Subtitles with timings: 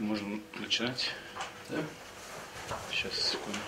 [0.00, 1.10] Можем начинать.
[1.68, 1.76] Да?
[2.90, 3.58] Сейчас, секунду.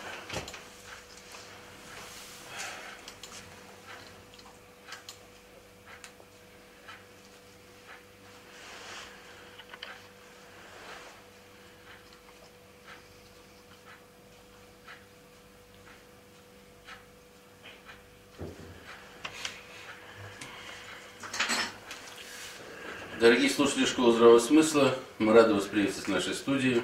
[23.23, 26.83] Дорогие слушатели Школы Здравого Смысла, мы рады вас приветствовать в нашей студии.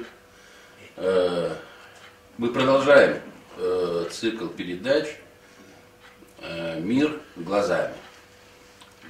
[0.95, 1.53] Э,
[2.37, 3.21] Мы продолжаем
[3.57, 5.17] э, цикл передач
[6.39, 7.97] э, «Мир глазами».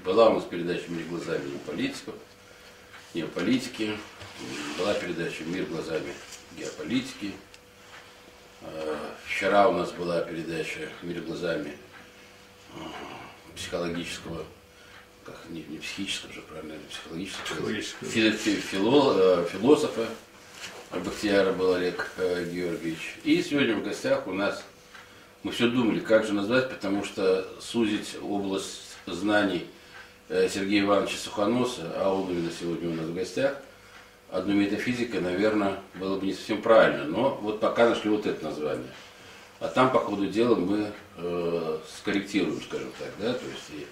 [0.06, 2.14] Была у нас передача «Мир глазами» политиков,
[3.12, 3.98] не о политике.
[4.78, 6.14] Была передача «Мир глазами
[6.56, 7.34] геополитики».
[9.26, 11.76] Вчера у нас была передача «Мир глазами
[13.54, 14.46] психологического
[15.32, 17.44] как не, не психического же, правильно, это психологического,
[18.10, 20.06] фи- фи- фило- э, философа
[20.90, 23.16] Бахтияра был Олег э, Георгиевич.
[23.24, 24.62] И сегодня в гостях у нас,
[25.42, 29.66] мы все думали, как же назвать, потому что сузить область знаний
[30.28, 33.56] э, Сергея Ивановича Сухоноса, а он именно сегодня у нас в гостях,
[34.30, 38.90] одну метафизикой, наверное, было бы не совсем правильно, но вот пока нашли вот это название.
[39.60, 43.86] А там, по ходу дела, мы э, скорректируем, скажем так, да, то есть и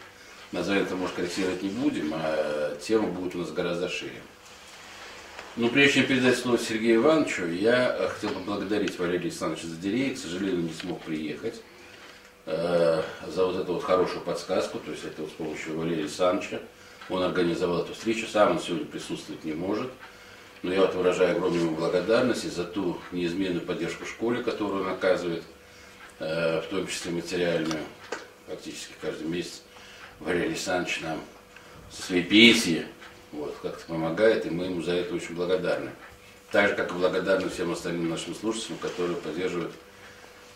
[0.53, 4.21] название-то, может, корректировать не будем, а тема будет у нас гораздо шире.
[5.57, 10.19] Ну, прежде чем передать слово Сергею Ивановичу, я э, хотел поблагодарить Валерия Александровича Задерей, к
[10.19, 11.63] сожалению, не смог приехать
[12.45, 16.61] э, за вот эту вот хорошую подсказку, то есть это вот с помощью Валерия Александровича.
[17.09, 19.91] Он организовал эту встречу, сам он сегодня присутствовать не может.
[20.63, 25.45] Но я вот выражаю огромную благодарность и за ту неизменную поддержку школе, которую он оказывает,
[26.19, 27.83] э, в том числе материальную,
[28.47, 29.63] практически каждый месяц.
[30.21, 31.21] Валерий Александрович нам
[31.91, 32.87] со своей пенсии
[33.33, 35.91] вот, как-то помогает, и мы ему за это очень благодарны.
[36.51, 39.73] Так же, как и благодарны всем остальным нашим слушателям, которые поддерживают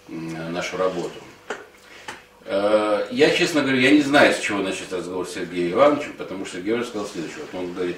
[0.08, 1.14] нашу работу.
[2.44, 6.46] Э, Я, честно говоря, я не знаю, с чего начать разговор с Сергеем Ивановичем, потому
[6.46, 7.45] что Сергей сказал следующее.
[7.52, 7.96] Вот он говорит,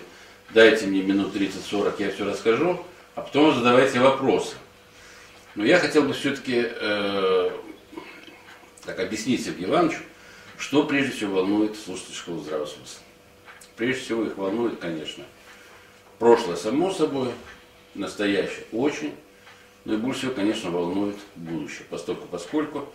[0.50, 4.56] дайте мне минут 30-40, я все расскажу, а потом задавайте вопросы.
[5.54, 6.66] Но я хотел бы все-таки
[8.84, 10.00] так объяснить Сергею Ивановичу,
[10.62, 13.03] что прежде всего волнует слушателей школы здравого смысла.
[13.75, 15.25] Прежде всего их волнует, конечно,
[16.21, 17.33] прошлое само собой,
[17.97, 19.12] настоящее очень,
[19.84, 22.89] но и больше всего, конечно, волнует будущее, поскольку, поскольку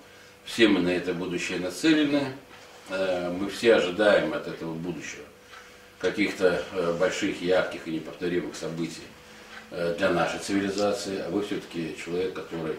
[0.46, 2.32] все мы на это будущее нацелены,
[2.90, 5.26] э, мы все ожидаем от этого будущего
[6.00, 9.04] каких-то э, больших, ярких и неповторимых событий
[9.72, 12.78] э, для нашей цивилизации, а вы все-таки человек, который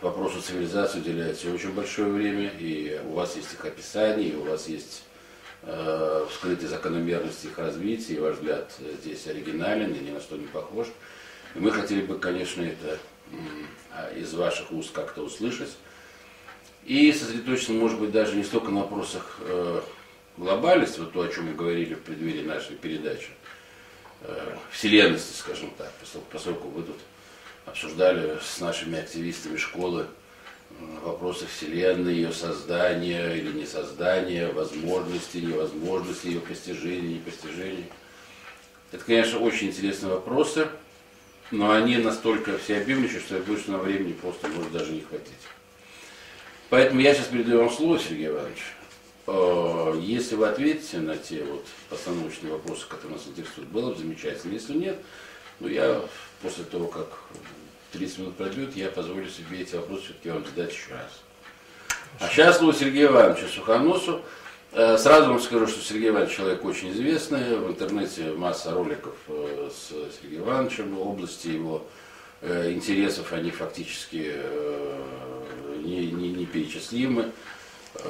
[0.00, 4.44] вопросу цивилизации уделяет все очень большое время, и у вас есть их описание, и у
[4.44, 5.02] вас есть
[5.62, 10.36] э, вскрытие закономерности их развития, и ваш взгляд э, здесь оригинален и ни на что
[10.36, 10.86] не похож.
[11.54, 12.98] И мы хотели бы, конечно, это
[13.92, 15.76] а, из ваших уст как-то услышать.
[16.84, 19.80] И сосредоточиться, может быть, даже не столько на вопросах э,
[20.36, 23.28] глобальности, вот то, о чем мы говорили в преддверии нашей передачи,
[24.22, 25.92] э, вселенности, скажем так,
[26.32, 26.96] поскольку вы тут
[27.70, 30.06] обсуждали с нашими активистами школы
[31.02, 37.86] вопросы Вселенной, ее создания или не создания, возможности, невозможности, ее постижения, непостижения.
[38.92, 40.68] Это, конечно, очень интересные вопросы,
[41.50, 45.32] но они настолько всеобъемлющие, что я боюсь, что на времени просто может даже не хватить.
[46.70, 48.58] Поэтому я сейчас передаю вам слово, Сергей Иванович.
[49.26, 54.52] Э, Если вы ответите на те вот постановочные вопросы, которые нас интересуют, было бы замечательно.
[54.52, 54.96] Если нет,
[55.58, 56.02] ну я
[56.42, 57.08] после того, как
[57.92, 61.20] 30 минут пройдет, я позволю себе эти вопросы все-таки вам задать еще раз.
[62.18, 64.22] А сейчас слово Сергею Ивановичу Сухоносу.
[64.72, 67.58] Э, Сразу вам скажу, что Сергей Иванович человек очень известный.
[67.58, 69.88] В интернете масса роликов э, с
[70.20, 70.98] Сергеем Ивановичем.
[70.98, 71.86] Области его
[72.40, 74.34] э, интересов, они фактически
[75.84, 77.30] не, не, неперечислимы.
[77.94, 78.00] Э,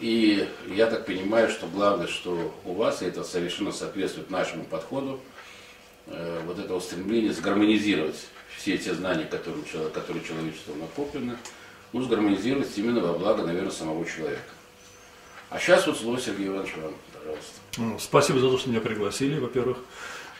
[0.00, 5.20] И я так понимаю, что главное, что у вас, это совершенно соответствует нашему подходу,
[6.46, 8.26] вот этого стремления сгармонизировать
[8.56, 11.36] все те знания, которые, которые человечеством накоплены,
[11.92, 14.42] ну, сгармонизировать именно во благо, наверное, самого человека.
[15.48, 17.52] А сейчас вот слово Сергей Иванович вам, пожалуйста.
[17.78, 19.78] Ну, Спасибо за то, что меня пригласили, во-первых,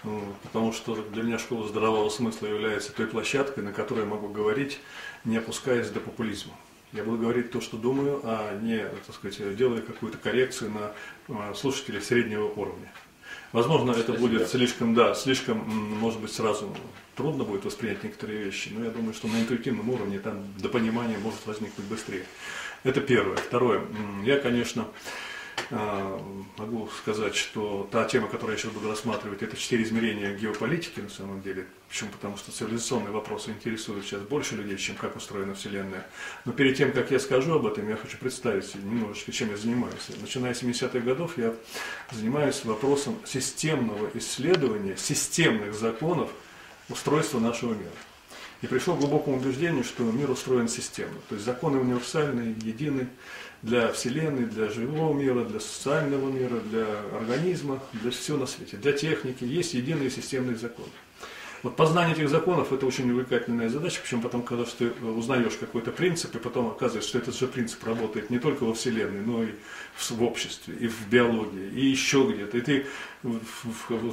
[0.02, 4.28] Ну, потому что для меня школа здравого смысла является той площадкой, на которой я могу
[4.28, 4.78] говорить,
[5.24, 6.54] не опускаясь до популизма.
[6.92, 10.92] Я буду говорить то, что думаю, а не, так сказать, делая какую-то коррекцию на
[11.28, 12.90] а, слушателей среднего уровня.
[13.52, 16.74] Возможно, это будет слишком, да, слишком, может быть, сразу
[17.16, 21.18] трудно будет воспринять некоторые вещи, но я думаю, что на интуитивном уровне там до понимания
[21.18, 22.24] может возникнуть быстрее.
[22.84, 23.36] Это первое.
[23.36, 23.82] Второе.
[24.24, 24.86] Я, конечно,
[25.70, 31.08] могу сказать, что та тема, которую я сейчас буду рассматривать, это четыре измерения геополитики на
[31.08, 31.66] самом деле.
[31.88, 32.10] Почему?
[32.10, 36.06] Потому что цивилизационные вопросы интересуют сейчас больше людей, чем как устроена Вселенная.
[36.44, 40.08] Но перед тем, как я скажу об этом, я хочу представить немножечко, чем я занимаюсь.
[40.20, 41.54] Начиная с 70-х годов я
[42.10, 46.30] занимаюсь вопросом системного исследования, системных законов
[46.88, 47.90] устройства нашего мира.
[48.62, 51.16] И пришел к глубокому убеждению, что мир устроен системно.
[51.28, 53.08] То есть законы универсальные, едины
[53.62, 56.86] для Вселенной, для живого мира, для социального мира, для
[57.16, 59.44] организма, для всего на свете, для техники.
[59.44, 60.88] Есть единые системные законы.
[61.62, 66.34] Вот познание этих законов– это очень увлекательная задача, почему потом, когда ты узнаешь какой-то принцип,
[66.34, 69.48] и потом оказывается, что этот же принцип работает не только во Вселенной, но и
[69.94, 72.56] в обществе, и в биологии, и еще где-то.
[72.56, 72.86] И ты,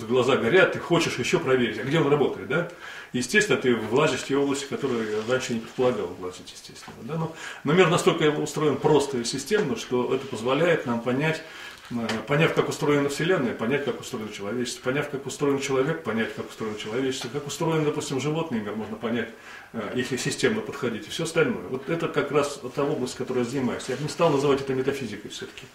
[0.10, 2.70] глаза горят, ты хочешь еще проверить, а где он работает, да?
[3.18, 6.96] Естественно, ты влазишь в те области, которые раньше не предполагал влазить, естественно.
[7.02, 7.16] Да?
[7.16, 11.42] Но, но мир настолько устроен просто и системно, что это позволяет нам понять,
[11.90, 16.50] Э, поняв, как устроена Вселенная, понять, как устроено человечество, поняв, как устроен человек, понять, как
[16.50, 19.30] устроено человечество, как устроен, допустим, животный мир, можно понять,
[19.72, 21.64] э, если системно подходить, и все остальное.
[21.70, 23.86] Вот это как раз та область, которой я занимаюсь.
[23.88, 25.66] Я бы не стал называть это метафизикой все-таки.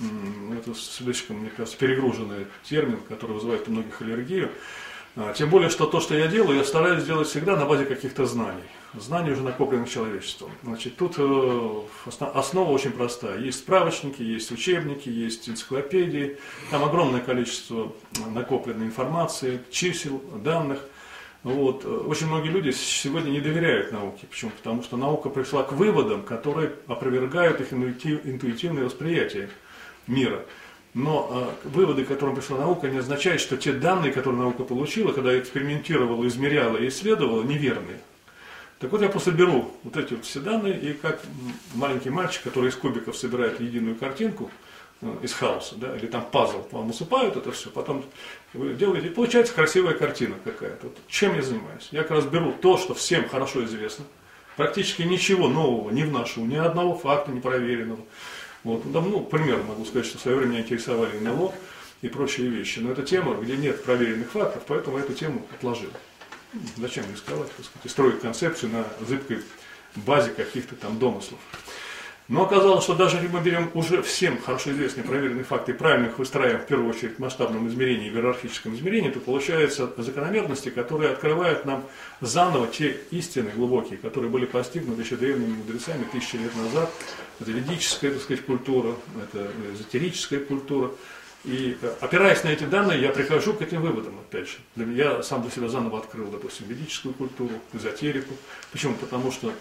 [0.00, 4.50] Это слишком, мне кажется, перегруженный термин, который вызывает у многих аллергию.
[5.16, 8.26] А, тем более, что то, что я делаю, я стараюсь делать всегда на базе каких-то
[8.26, 8.64] знаний.
[8.94, 10.50] Знаний уже накопленных человечеством.
[10.64, 11.80] Значит, тут э,
[12.34, 13.38] основа очень простая.
[13.38, 16.38] Есть справочники, есть учебники, есть энциклопедии.
[16.70, 17.92] Там огромное количество
[18.30, 20.80] накопленной информации, чисел, данных.
[21.44, 21.84] Вот.
[21.84, 24.26] Очень многие люди сегодня не доверяют науке.
[24.28, 24.50] Почему?
[24.50, 29.48] Потому что наука пришла к выводам, которые опровергают их интуитивное восприятие
[30.06, 30.44] мира.
[30.94, 35.12] Но э, выводы, к которым пришла наука, не означают, что те данные, которые наука получила,
[35.12, 37.98] когда экспериментировала, измеряла и исследовала, неверные.
[38.78, 41.20] Так вот я просто беру вот эти вот все данные, и как
[41.74, 44.50] маленький мальчик, который из кубиков собирает единую картинку
[45.00, 48.04] э, из хаоса, да, или там пазл, вам усыпают это все, потом
[48.52, 50.86] вы делаете, и получается красивая картина какая-то.
[50.86, 51.88] Вот чем я занимаюсь?
[51.90, 54.04] Я как раз беру то, что всем хорошо известно,
[54.56, 58.00] практически ничего нового не вношу, ни одного факта не проверенного.
[58.64, 58.84] Вот.
[58.84, 61.54] Ну, пример могу сказать, что в свое время интересовали НЛО
[62.02, 62.80] и прочие вещи.
[62.80, 65.90] Но это тема, где нет проверенных фактов, поэтому эту тему отложил.
[66.76, 69.38] Зачем рисковать, так сказать, и строить концепцию на зыбкой
[69.96, 71.40] базе каких-то там домыслов.
[72.26, 76.06] Но оказалось, что даже если мы берем уже всем хорошо известные проверенные факты и правильно
[76.06, 81.10] их выстраиваем в первую очередь в масштабном измерении, в иерархическом измерении, то получаются закономерности, которые
[81.10, 81.84] открывают нам
[82.22, 86.90] заново те истины глубокие, которые были постигнуты еще древними мудрецами тысячи лет назад.
[87.40, 90.92] Это ведическая, так сказать, культура, это эзотерическая культура,
[91.44, 94.56] и э, опираясь на эти данные, я прихожу к этим выводам, опять же.
[94.76, 98.34] Я сам для себя заново открыл, допустим, ведическую культуру, эзотерику.
[98.72, 98.94] Почему?
[98.94, 99.52] Потому что, э,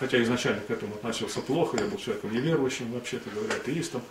[0.00, 4.02] хотя изначально к этому относился плохо, я был человеком неверующим, вообще-то говоря, атеистом,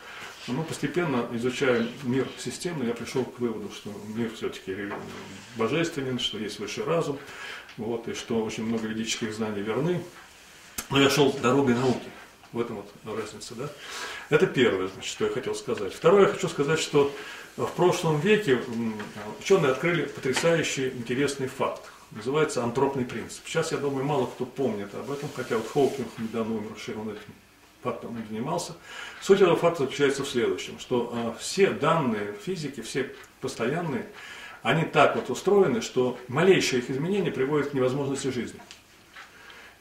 [0.48, 4.76] но постепенно, изучая мир системно, я пришел к выводу, что мир все-таки
[5.58, 7.20] божественен, что есть высший разум,
[7.76, 10.02] вот, и что очень много ведических знаний верны.
[10.90, 12.08] Но я шел дорогой науки.
[12.54, 13.70] В этом вот разница, да?
[14.30, 15.94] Это первое, значит, что я хотел сказать.
[15.94, 17.14] Второе, я хочу сказать, что
[17.58, 18.62] в прошлом веке
[19.40, 21.90] ученые открыли потрясающий интересный факт.
[22.12, 23.44] Называется антропный принцип.
[23.46, 27.22] Сейчас, я думаю, мало кто помнит об этом, хотя вот Хоукинг недавно умерший, он этим
[27.82, 28.74] фактом занимался.
[29.22, 34.08] Суть этого факта заключается в следующем, что э, все данные физики, все постоянные,
[34.62, 38.60] они так вот устроены, что малейшее их изменение приводит к невозможности жизни.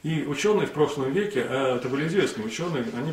[0.02, 3.12] И ученые в прошлом веке, а это были известные ученые, они,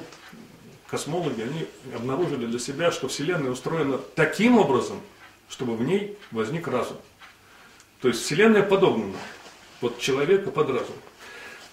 [0.87, 5.01] космологи, они обнаружили для себя, что Вселенная устроена таким образом,
[5.49, 6.97] чтобы в ней возник разум.
[8.01, 9.13] То есть Вселенная подобна
[9.81, 10.95] под человека под разум.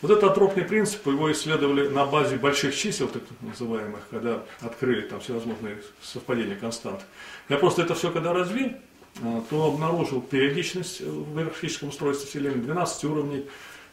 [0.03, 5.21] Вот этот антропный принцип, его исследовали на базе больших чисел, так называемых, когда открыли там
[5.21, 7.01] всевозможные совпадения констант.
[7.49, 8.73] Я просто это все когда развил,
[9.23, 13.47] а, то обнаружил периодичность в иерархическом устройстве Вселенной, 12 уровней,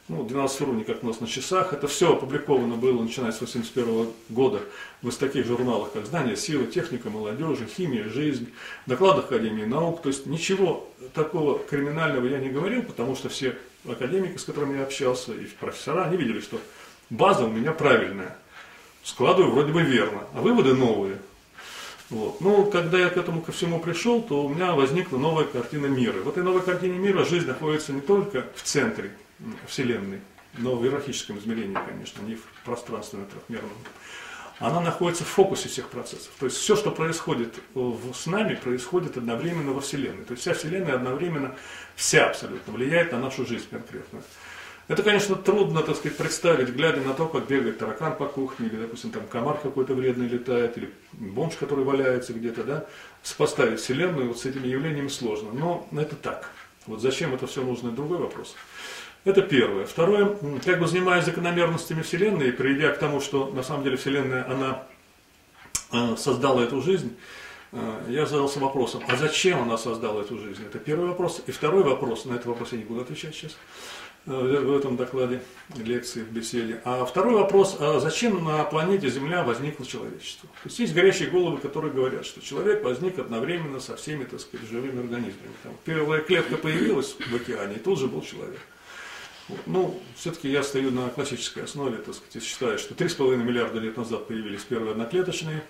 [0.08, 1.74] ну, 12 уровней, как у нас на часах.
[1.74, 4.60] Это все опубликовано было, начиная с 1981 года,
[5.01, 8.50] в таких журналах, как «Знания, сила, техника, молодежи», «Химия, жизнь»,
[8.86, 10.01] докладах Академии наук.
[10.01, 14.84] То есть ничего такого криминального я не говорил, потому что все академики, с которыми я
[14.84, 16.60] общался, и профессора, они видели, что
[17.10, 18.36] база у меня правильная.
[19.03, 21.17] Складываю вроде бы верно, а выводы новые.
[22.10, 22.41] Вот.
[22.41, 26.20] Ну, когда я к этому ко всему пришел, то у меня возникла новая картина мира.
[26.20, 29.12] В этой новой картине мира жизнь находится не только в центре
[29.67, 30.21] Вселенной,
[30.57, 33.71] но в иерархическом измерении, конечно, не в пространственном трехмерном.
[34.60, 36.31] Она находится в фокусе всех процессов.
[36.39, 40.24] То есть все, что происходит с нами, происходит одновременно во Вселенной.
[40.24, 41.55] То есть вся Вселенная одновременно,
[41.95, 44.21] вся абсолютно, влияет на нашу жизнь конкретно.
[44.88, 48.75] Это, конечно, трудно, так сказать, представить, глядя на то, как бегает таракан по кухне, или,
[48.75, 52.86] допустим, там комар какой-то вредный летает, или бомж, который валяется где-то, да,
[53.24, 55.51] сопоставить Вселенную вот с этими явлениями сложно.
[55.53, 56.51] Но это так.
[56.88, 58.55] Вот зачем это все нужно, другой вопрос.
[59.23, 59.85] Это первое.
[59.85, 60.35] Второе,
[60.65, 64.83] как бы занимаясь закономерностями Вселенной и придя к тому, что на самом деле Вселенная, она
[65.91, 67.15] э, создала эту жизнь,
[67.71, 70.63] э, я задался вопросом, а зачем она создала эту жизнь?
[70.65, 71.43] Это первый вопрос.
[71.45, 73.55] И второй вопрос, на этот вопрос я не буду отвечать сейчас,
[74.25, 75.43] э, в этом докладе,
[75.75, 76.81] лекции, в беседе.
[76.83, 80.49] А второй вопрос, а зачем на планете Земля возникло человечество?
[80.63, 84.67] То есть есть горящие головы, которые говорят, что человек возник одновременно со всеми, так сказать,
[84.67, 85.53] живыми организмами.
[85.61, 88.59] Там первая клетка появилась в океане, и тут же был человек.
[89.65, 93.98] Ну, все-таки я стою на классической основе, так сказать, и считаю, что 3,5 миллиарда лет
[93.98, 95.63] назад появились первые одноклеточные,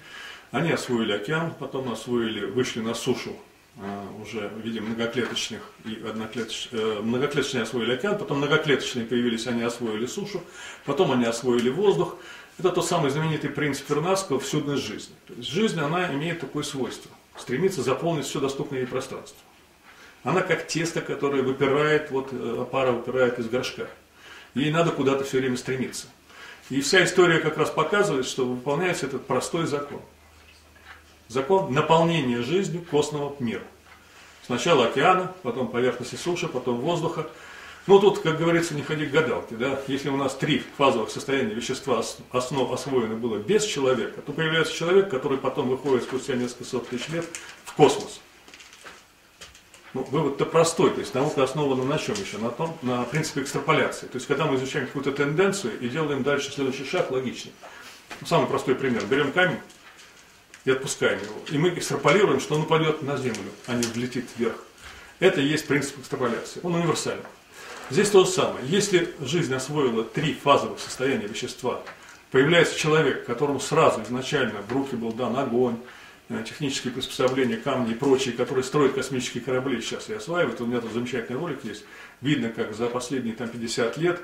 [0.52, 3.36] они освоили океан, потом освоили, вышли на сушу
[3.78, 9.64] а, уже в виде многоклеточных и одноклеточных, э, многоклеточные освоили океан, потом многоклеточные появились, они
[9.64, 10.44] освоили сушу,
[10.86, 12.18] потом они освоили воздух.
[12.60, 15.16] Это тот самый знаменитый принцип Вернадского всюдной жизни.
[15.26, 19.40] То есть жизнь, она имеет такое свойство, стремится заполнить все доступное ей пространство.
[20.24, 23.88] Она как тесто, которое выпирает, вот э, пара выпирает из горшка.
[24.54, 26.08] Ей надо куда-то все время стремиться.
[26.70, 30.02] И вся история как раз показывает, что выполняется этот простой закон.
[31.28, 33.64] Закон наполнения жизнью костного мира.
[34.46, 37.28] Сначала океана, потом поверхности суши, потом воздуха.
[37.88, 39.56] Ну тут, как говорится, не ходи к гадалке.
[39.56, 39.80] Да?
[39.88, 45.10] Если у нас три фазовых состояния вещества основ освоено было без человека, то появляется человек,
[45.10, 47.26] который потом выходит спустя несколько сот тысяч лет
[47.66, 48.22] в космос.
[49.94, 52.38] Ну, вывод-то простой, то есть наука основана на чем еще?
[52.38, 54.08] На, том, на принципе экстраполяции.
[54.08, 57.52] То есть когда мы изучаем какую-то тенденцию и делаем дальше следующий шаг логичный.
[58.22, 59.04] Ну, самый простой пример.
[59.06, 59.60] Берем камень
[60.64, 61.36] и отпускаем его.
[61.50, 64.64] И мы экстраполируем, что он упадет на землю, а не влетит вверх.
[65.20, 66.62] Это и есть принцип экстраполяции.
[66.64, 67.26] Он универсальный.
[67.90, 68.66] Здесь то же самое.
[68.66, 71.82] Если жизнь освоила три фазовых состояния вещества,
[72.32, 75.76] появляется человек, которому сразу изначально в руки был дан огонь,
[76.46, 80.62] технические приспособления, камни и прочие, которые строят космические корабли сейчас и осваивают.
[80.62, 81.84] У меня тут замечательный ролик есть.
[82.22, 84.22] Видно, как за последние там, 50 лет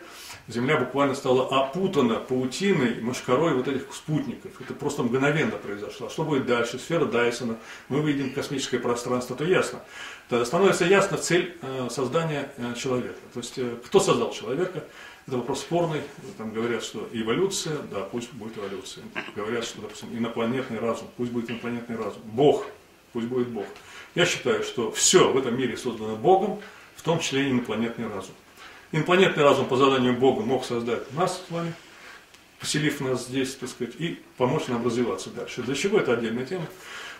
[0.47, 4.51] Земля буквально стала опутана паутиной, мошкарой вот этих спутников.
[4.61, 6.07] Это просто мгновенно произошло.
[6.07, 6.79] Что будет дальше?
[6.79, 7.57] Сфера Дайсона.
[7.89, 9.81] Мы видим космическое пространство, то ясно.
[10.29, 13.19] Тогда становится ясна цель э, создания э, человека.
[13.33, 14.85] То есть, кто создал человека?
[15.27, 16.01] Это вопрос спорный.
[16.37, 19.03] Там говорят, что эволюция, да, пусть будет эволюция.
[19.35, 22.21] Говорят, что, допустим, инопланетный разум, пусть будет инопланетный разум.
[22.23, 22.65] Бог,
[23.11, 23.65] пусть будет Бог.
[24.15, 26.61] Я считаю, что все в этом мире создано Богом,
[26.95, 28.33] в том числе и инопланетный разум.
[28.93, 31.73] Инопланетный разум по заданию Бога мог создать нас с вами,
[32.61, 35.61] поселив нас здесь, так сказать, и помочь нам развиваться дальше.
[35.61, 36.67] Для чего это отдельная тема?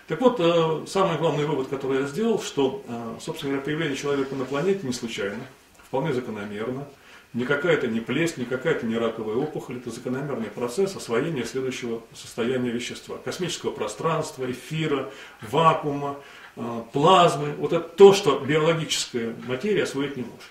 [0.08, 4.34] Так вот, э, самый главный вывод, который я сделал, что, э, собственно говоря, появление человека
[4.36, 5.46] на планете не случайно,
[5.90, 6.88] вполне закономерно–
[7.38, 12.72] Никакая это не плесень, никакая это не раковая опухоль, это закономерный процесс освоения следующего состояния
[12.72, 13.20] вещества.
[13.24, 15.12] Космического пространства, эфира,
[15.44, 16.18] вакуума,
[16.56, 17.54] э, плазмы.
[17.60, 20.50] Вот это то, что биологическая материя освоить не может.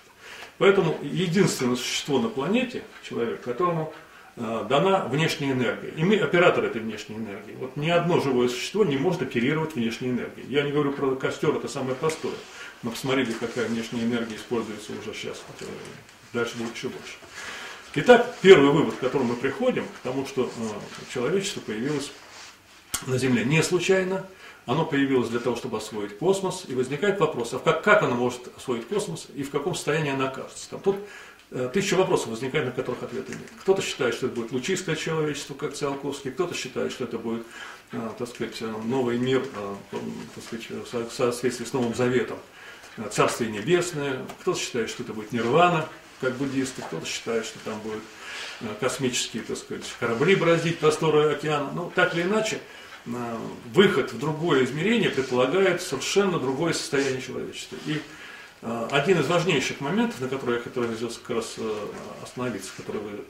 [0.59, 3.93] Поэтому единственное существо на планете, человек, которому
[4.37, 5.89] э, дана внешняя энергия.
[5.89, 7.57] И мы оператор этой внешней энергии.
[7.59, 10.47] Вот ни одно живое существо не может оперировать внешней энергией.
[10.47, 12.35] Я не говорю про костер, это самое простое.
[12.81, 15.43] Но посмотрите, какая внешняя энергия используется уже сейчас
[16.33, 17.15] дальше будет еще больше.
[17.95, 22.11] Итак, первый вывод, к которому мы приходим, к тому, что э, человечество появилось
[23.07, 24.27] на Земле не случайно,
[24.67, 28.55] оно появилось для того, чтобы освоить космос, и возникает вопрос, а как, как оно может
[28.55, 30.69] освоить космос и в каком состоянии оно окажется.
[30.69, 30.97] Там, тут
[31.51, 33.49] э, тысяча вопросов возникает, на которых ответа нет.
[33.61, 37.47] Кто-то считает, что это будет лучистое человечество, как Циолковский, кто-то считает, что это будет,
[37.93, 39.43] э, так сказать, новый мир,
[40.35, 42.37] так сказать, в соответствии с Новым Заветом,
[43.11, 45.87] Царствие Небесное, кто-то считает, что это будет нирвана,
[46.21, 48.03] как буддисты, кто-то считает, что там будут
[48.61, 51.71] э, космические, так сказать, корабли бороздить просторы океана.
[51.73, 52.59] Ну, так или иначе,
[53.05, 53.37] э,
[53.73, 57.77] выход в другое измерение предполагает совершенно другое состояние человечества.
[57.85, 58.01] И
[58.61, 61.55] э, один из важнейших моментов, на который я хотел как раз
[62.23, 63.25] остановиться, который вы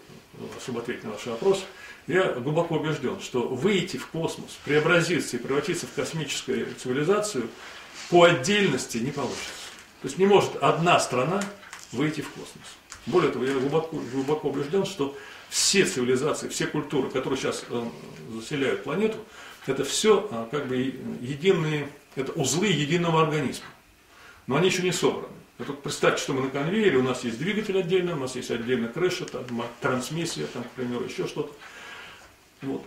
[0.58, 1.65] особо ответите на ваш вопрос,
[2.08, 7.50] я глубоко убежден, что выйти в космос, преобразиться и превратиться в космическую цивилизацию
[8.10, 9.67] по отдельности не получится.
[10.01, 11.44] То есть не может одна страна
[11.91, 12.67] выйти в космос.
[13.06, 15.17] Более того, я глубоко, глубоко убежден, что
[15.50, 17.89] все цивилизации, все культуры, которые сейчас э,
[18.34, 19.17] заселяют планету,
[19.65, 20.77] это все э, как бы
[21.22, 23.65] единые, это узлы единого организма.
[24.48, 25.27] Но они еще не собраны.
[25.58, 28.89] Вот представьте, что мы на конвейере, у нас есть двигатель отдельно, у нас есть отдельно
[28.89, 29.44] крыша, там,
[29.82, 31.51] трансмиссия, там, к примеру, еще что-то.
[32.62, 32.86] Вот.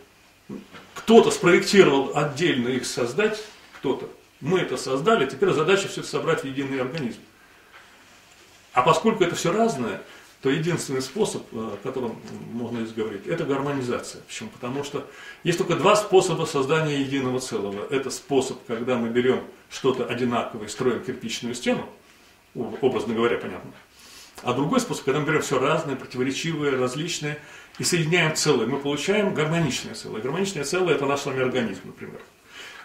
[0.95, 3.42] Кто-то спроектировал отдельно их создать,
[3.78, 4.09] кто-то.
[4.40, 7.21] Мы это создали, теперь задача все это собрать в единый организм.
[8.73, 10.00] А поскольку это все разное,
[10.43, 12.19] то единственный способ, о котором
[12.53, 14.23] можно здесь говорить, это гармонизация.
[14.23, 14.49] Почему?
[14.49, 15.07] Потому что
[15.45, 17.87] есть только два способа создания единого целого.
[17.91, 21.87] Это способ, когда мы берем что-то одинаковое и строим кирпичную стену,
[22.55, 23.71] образно говоря, понятно.
[24.43, 27.39] А другой способ, когда мы берем все разное, противоречивое, различное,
[27.79, 30.23] и соединяем целое, мы получаем гармоничное целое.
[30.23, 32.21] Гармоничное целое– это наш с вами организм, например.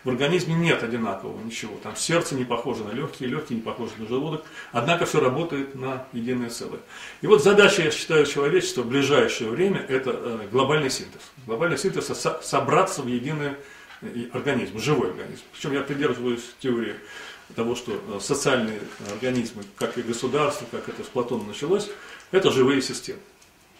[0.05, 1.77] В организме нет одинакового ничего.
[1.81, 4.45] Там сердце не похоже на легкие, легкие не похожи на желудок.
[4.71, 6.79] Однако все работает на единое целое.
[7.23, 11.21] И вот задача, я считаю, человечества в ближайшее время– это э, глобальный синтез.
[11.47, 12.11] Глобальный синтез–
[12.43, 13.53] собраться в единый
[14.01, 15.41] э, организм, живой организм.
[15.53, 16.97] Причем я придерживаюсь теории
[17.55, 18.81] того, что э, социальные
[19.11, 21.89] организмы, как и государство, как это с Платона началось,
[22.29, 23.21] это живые системы.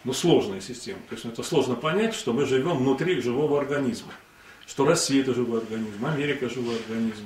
[0.02, 0.98] Ну, сложные системы.
[1.08, 4.12] То есть ну, это сложно понять, что мы живем внутри живого организма
[4.66, 7.24] что Россия это живой организм, Америка живой организм.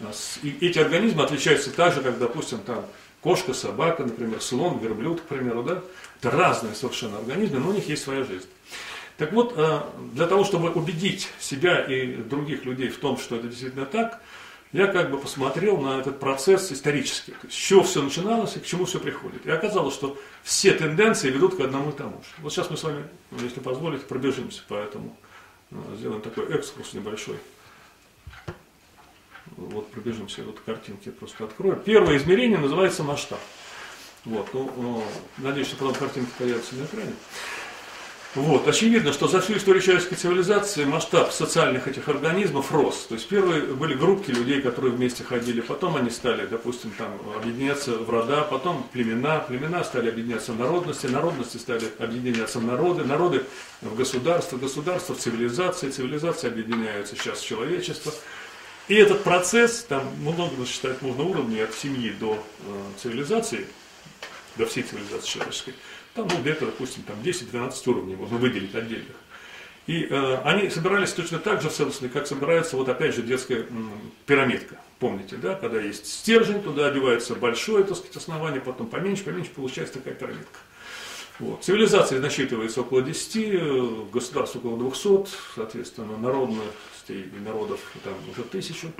[0.00, 2.84] А и эти организмы отличаются так же, как, допустим, там
[3.20, 5.82] кошка, собака, например, слон, верблюд, к примеру, да?
[6.20, 8.46] Это разные совершенно организмы, но у них есть своя жизнь.
[9.16, 13.48] Так вот, а, для того, чтобы убедить себя и других людей в том, что это
[13.48, 14.20] действительно так,
[14.72, 18.84] я как бы посмотрел на этот процесс исторически, с чего все начиналось и к чему
[18.84, 19.46] все приходит.
[19.46, 22.28] И оказалось, что все тенденции ведут к одному и тому же.
[22.38, 23.04] Вот сейчас мы с вами,
[23.40, 25.16] если позволите, пробежимся по этому
[25.96, 27.36] сделаем такой экскурс небольшой.
[29.56, 31.76] Вот пробежимся, вот картинки просто открою.
[31.76, 33.40] Первое измерение называется масштаб.
[34.24, 35.04] Вот, ну, ну,
[35.38, 37.12] надеюсь, что потом картинки появятся на экране.
[38.34, 38.68] Вот.
[38.68, 43.06] Очевидно, что за всю историю человеческой цивилизации масштаб социальных этих организмов рос.
[43.08, 47.92] То есть первые были группки людей, которые вместе ходили, потом они стали, допустим, там, объединяться
[47.92, 53.44] в рода, потом племена, племена стали объединяться в народности, народности стали объединяться в народы, народы
[53.80, 58.12] в государство, государство в цивилизации, цивилизации объединяются сейчас в человечество.
[58.88, 63.66] И этот процесс, там много считать можно уровней от семьи до э, цивилизации,
[64.56, 65.74] до всей цивилизации человеческой,
[66.18, 69.14] там, ну, где-то, допустим, там 10-12 уровней можно выделить отдельных.
[69.86, 74.12] И э, они собирались точно так же, собственно, как собирается, вот опять же, детская м,
[74.26, 74.76] пирамидка.
[74.98, 79.94] Помните, да, когда есть стержень, туда одевается большое, так сказать, основание, потом поменьше, поменьше, получается
[79.94, 80.58] такая пирамидка.
[81.38, 81.62] Вот.
[81.62, 88.92] Цивилизация насчитывается около 10, э, государств около 200, соответственно, народностей и народов там уже тысячу,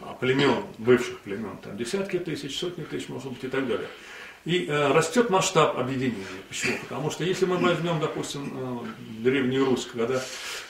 [0.00, 3.88] а племен, бывших племен, там десятки тысяч, сотни тысяч, может быть, и так далее.
[4.46, 6.24] И э, растет масштаб объединения.
[6.48, 6.78] Почему?
[6.88, 10.22] Потому что если мы возьмем, допустим, э, Древнюю Русь, когда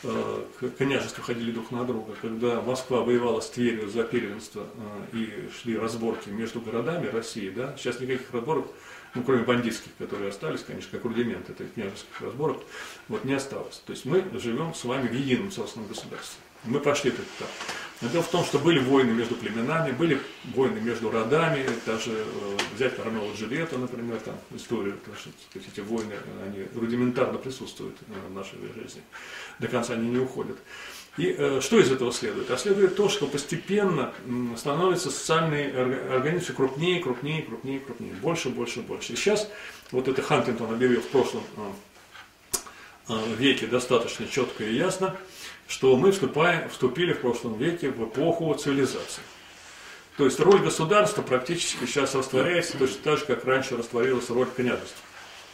[0.03, 0.43] э,
[0.77, 4.67] княжества ходили друг на друга, когда Москва воевала с Тверью за первенство
[5.13, 8.67] и шли разборки между городами России, да, сейчас никаких разборок,
[9.15, 12.59] ну, кроме бандитских, которые остались, конечно, как рудимент этой княжеских разборок,
[13.07, 13.83] вот не осталось.
[13.87, 16.41] То есть мы живем с вами в едином целостном государстве.
[16.65, 17.49] Мы прошли этот этап.
[18.01, 20.21] Но дело в том, что были войны между племенами, были
[20.55, 26.15] войны между родами, даже э, взять Ромео Джульетта, например, там историю, потому что эти войны,
[26.47, 29.03] они рудиментарно присутствуют в нашей жизни.
[29.59, 30.57] До конца они не уходят.
[31.17, 32.51] И э, что из этого следует?
[32.51, 34.13] А следует то, что постепенно
[34.57, 35.75] становятся социальные
[36.15, 39.13] организмы все крупнее, крупнее, крупнее, крупнее, больше, больше, больше.
[39.13, 39.51] И сейчас
[39.91, 42.61] вот это Хантингтон объявил в прошлом э,
[43.09, 45.17] э, веке достаточно четко и ясно,
[45.71, 49.23] что мы вступаем, вступили в прошлом веке в эпоху цивилизации.
[50.17, 54.99] То есть роль государства практически сейчас растворяется точно так же, как раньше растворилась роль княжества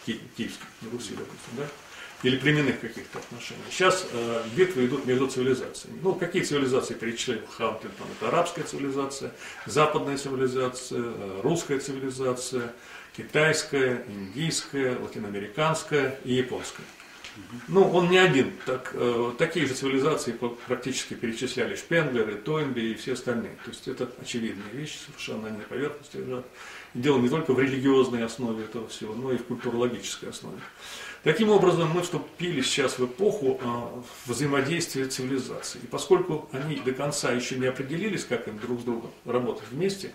[0.07, 1.67] Ки- Киевской Руси, допустим, да?
[2.23, 3.61] или племенных каких-то отношений.
[3.71, 5.99] Сейчас э, битвы идут между цивилизациями.
[6.03, 8.07] Ну, какие цивилизации перечислил Хантингтон?
[8.19, 9.33] Это арабская цивилизация,
[9.67, 12.73] западная цивилизация, э, русская цивилизация,
[13.15, 16.87] китайская, индийская, латиноамериканская и японская.
[17.69, 18.53] Ну, он не один.
[18.65, 23.57] Так, э, такие же цивилизации практически перечисляли Шпенглер, и Тойнби и все остальные.
[23.65, 26.47] То есть это очевидные вещи, совершенно они на поверхности лежат.
[26.95, 30.59] И дело не только в религиозной основе этого всего, но и в культурологической основе.
[31.23, 35.81] Таким образом, мы вступили сейчас в эпоху э, взаимодействия цивилизаций.
[35.83, 40.13] И поскольку они до конца еще не определились, как им друг с другом работать вместе,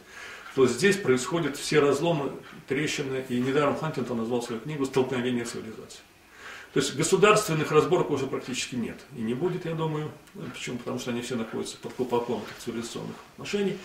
[0.56, 2.32] то здесь происходят все разломы,
[2.68, 6.02] трещины, и недаром Хантингтон назвал свою книгу «Столкновение цивилизаций».
[6.74, 8.98] То есть государственных разборок уже практически нет.
[9.18, 10.10] И не будет, я думаю.
[10.54, 10.78] Почему?
[10.78, 13.78] Потому что они все находятся под колпаком этих цивилизационных отношений.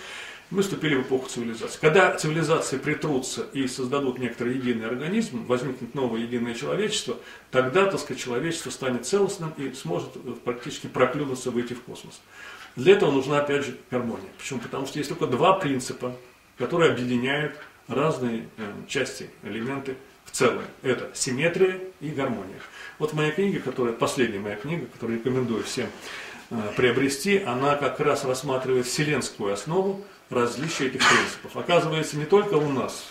[0.50, 1.80] Мы вступили в эпоху цивилизации.
[1.80, 7.16] Когда цивилизации притрутся и создадут некоторый единый организм, возникнет новое единое человечество,
[7.50, 10.10] тогда, так сказать, человечество станет целостным и сможет
[10.44, 12.20] практически проклюнуться, выйти в космос.
[12.76, 14.28] Для этого нужна, опять же, гармония.
[14.38, 14.60] Почему?
[14.60, 16.14] Потому что есть только два принципа,
[16.58, 17.56] которые объединяют
[17.88, 19.96] разные э, части, элементы
[20.36, 20.66] целое.
[20.82, 22.60] Это симметрия и гармония.
[22.98, 25.88] Вот моя книга, которая, последняя моя книга, которую рекомендую всем
[26.50, 31.56] э, приобрести, она как раз рассматривает вселенскую основу различия этих принципов.
[31.56, 33.06] Оказывается, не только у нас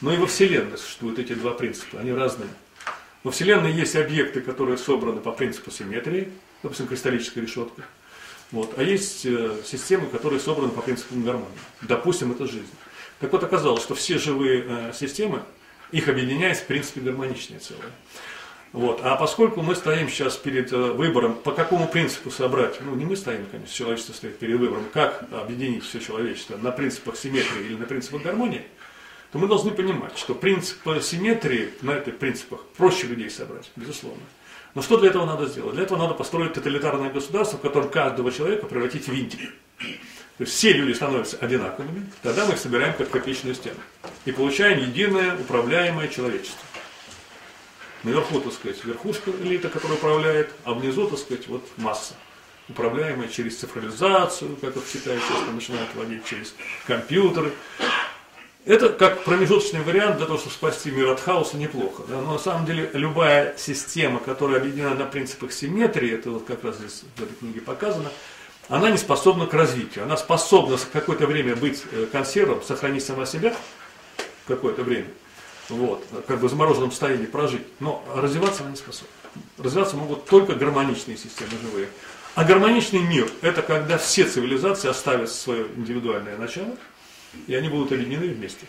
[0.00, 2.48] Но и во Вселенной существуют эти два принципа, они разные.
[3.22, 7.82] Во Вселенной есть объекты, которые собраны по принципу симметрии, допустим, кристаллическая решетка.
[8.50, 8.78] Вот.
[8.78, 11.58] А есть э, системы, которые собраны по принципу гармонии.
[11.82, 12.70] Допустим, это жизнь.
[13.20, 15.42] Так вот, оказалось, что все живые э, системы,
[15.92, 17.90] их объединяет в принципе гармоничное целое.
[18.72, 19.00] Вот.
[19.02, 23.16] А поскольку мы стоим сейчас перед э, выбором, по какому принципу собрать, ну не мы
[23.16, 27.86] стоим, конечно, человечество стоит перед выбором, как объединить все человечество на принципах симметрии или на
[27.86, 28.64] принципах гармонии,
[29.32, 34.22] то мы должны понимать, что принцип симметрии на этих принципах проще людей собрать, безусловно.
[34.74, 35.74] Но что для этого надо сделать?
[35.74, 39.40] Для этого надо построить тоталитарное государство, в котором каждого человека превратить в винтик.
[40.38, 43.78] То есть все люди становятся одинаковыми, тогда мы их собираем как копеечную стену.
[44.26, 46.60] И получаем единое управляемое человечество.
[48.02, 52.14] Наверху, так сказать, верхушка элита, которая управляет, а внизу, так сказать, вот масса,
[52.68, 56.54] управляемая через цифровизацию, как в Китае часто начинают вводить, через
[56.86, 57.52] компьютеры.
[58.66, 62.02] Это как промежуточный вариант для того, чтобы спасти мир от хаоса, неплохо.
[62.08, 62.20] Да?
[62.20, 66.76] Но на самом деле любая система, которая объединена на принципах симметрии, это вот как раз
[66.76, 68.10] здесь в этой книге показано,
[68.68, 70.04] она не способна к развитию.
[70.04, 73.54] Она способна какое-то время быть э, консервом, сохранить сама себя
[74.46, 75.08] какое-то время,
[75.68, 79.08] вот, как бы в замороженном состоянии прожить, но развиваться она не способна.
[79.58, 81.88] Развиваться могут только гармоничные системы живые.
[82.36, 86.76] А гармоничный мир– это когда все цивилизации оставят свое индивидуальное начало,
[87.46, 88.66] и они будут объединены вместе.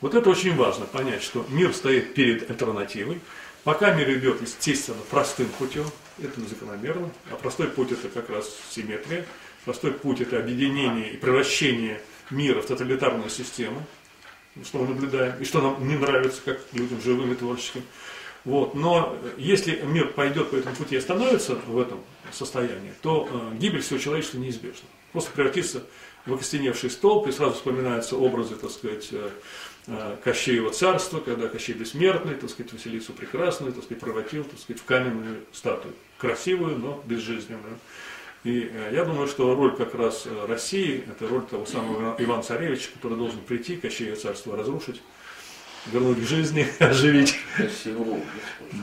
[0.00, 3.20] Вот это очень важно понять, что мир стоит перед альтернативой.
[3.64, 5.86] Пока мир идет, естественно, простым путем,
[6.24, 9.24] это закономерно, а простой путь это как раз симметрия,
[9.64, 13.82] простой путь это объединение и превращение мира в тоталитарную систему,
[14.64, 17.82] что мы наблюдаем, и что нам не нравится, как людям живым и творческим.
[18.44, 18.74] Вот.
[18.74, 22.00] Но если мир пойдет по этому пути и остановится в этом
[22.32, 24.88] состоянии, то э, гибель всего человечества неизбежна.
[25.12, 25.84] Просто превратится
[26.26, 29.30] в окостеневший столб, и сразу вспоминаются образы, так сказать, э, э,
[30.22, 34.84] Кощеева царства, когда Кощей Бессмертный, так сказать, Василису Прекрасную, так сказать, превратил, так сказать, в
[34.84, 35.94] каменную статую.
[36.18, 37.78] Красивую, но безжизненную.
[38.44, 42.90] И э, я думаю, что роль как раз России, это роль того самого Ивана Царевича,
[42.94, 45.02] который должен прийти, Кощеево царство разрушить,
[45.86, 47.36] вернуть к жизни, оживить.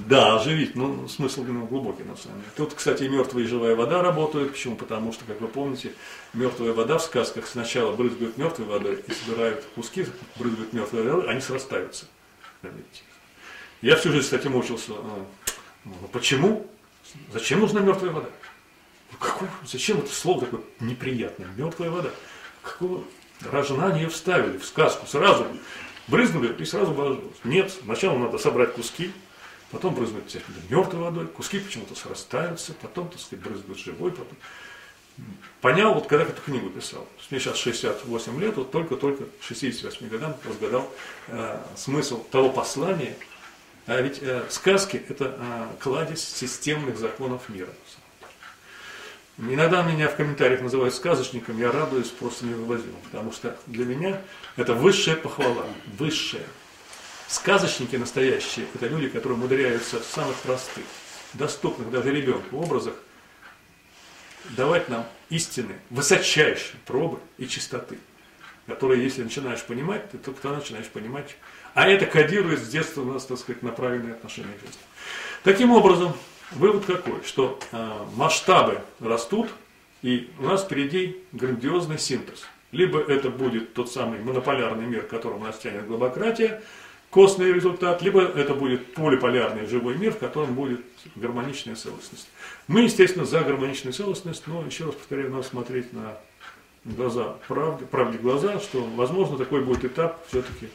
[0.08, 0.76] Да, оживить.
[0.76, 2.52] Ну, смысл глубокий, на самом деле.
[2.56, 4.52] Тут, кстати, мертвая и живая вода работают.
[4.52, 4.76] Почему?
[4.76, 5.94] Потому что, как вы помните,
[6.34, 10.06] мертвая вода в сказках сначала брызгают мертвой водой и собирают куски,
[10.38, 12.06] брызгают мертвой водой, они срастаются.
[13.82, 14.92] Я всю жизнь, кстати, мучился.
[14.92, 15.26] А,
[15.86, 16.70] ну, почему?
[17.34, 18.30] Зачем нужна мертвая вода?
[19.12, 21.48] Ну, какой, зачем это слово такое неприятное?
[21.56, 22.10] Мертвая вода.
[22.62, 23.04] Какого
[23.50, 25.48] рожна они вставили в сказку сразу?
[26.10, 27.38] Брызнули и сразу положилось.
[27.44, 29.12] Нет, сначала надо собрать куски,
[29.72, 30.38] потом брызнуть
[30.70, 34.38] мертвой водой, куски почему-то срастаются, потом, так сказать, брызгают живой, потом.
[35.62, 37.06] Понял, вот когда эту книгу писал.
[37.30, 40.90] Мне сейчас 68 лет, вот только-только 68 годам разгадал
[41.28, 43.16] э, смысл того послания.
[43.86, 47.70] А ведь э, сказки– это э, кладезь системных законов мира.
[49.42, 54.22] Иногда меня в комментариях называют сказочником, я радуюсь просто невывозимо, потому что для меня
[54.58, 55.66] это высшая похвала,
[55.98, 56.46] высшая.
[57.28, 60.84] Сказочники настоящие– это люди, которые умудряются в самых простых,
[61.34, 62.96] доступных даже ребенку образах
[64.50, 67.98] давать нам истины, высочайшие пробы и чистоты,
[68.68, 71.38] которые, если начинаешь понимать, ты только начинаешь понимать.
[71.76, 74.82] А это кодирует с детства у нас, так сказать, на правильное отношение к жизни.
[75.44, 76.14] Таким образом,
[76.52, 77.24] Вывод какой?
[77.24, 79.50] Что э, масштабы растут,
[80.02, 82.46] и у нас впереди грандиозный синтез.
[82.72, 86.62] Либо это будет тот самый монополярный мир, к которому нас тянет глобократия,
[87.10, 90.82] костный результат, либо это будет полиполярный живой мир, в котором будет
[91.16, 92.30] гармоничная целостность.
[92.68, 96.18] Мы, естественно, за гармоничную целостность, но, еще раз повторяю, надо смотреть на
[96.86, 100.70] глаза правде, правде глаза, что, возможно, такой будет этап все-таки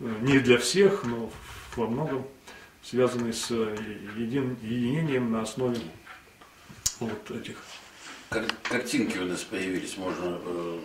[0.00, 1.30] э, не для всех, но
[1.76, 2.24] во многом
[2.84, 3.76] связанный с э,
[4.16, 5.78] един, единением на основе
[7.00, 7.56] вот этих.
[8.28, 10.78] Кар картинки у нас появились, можно э,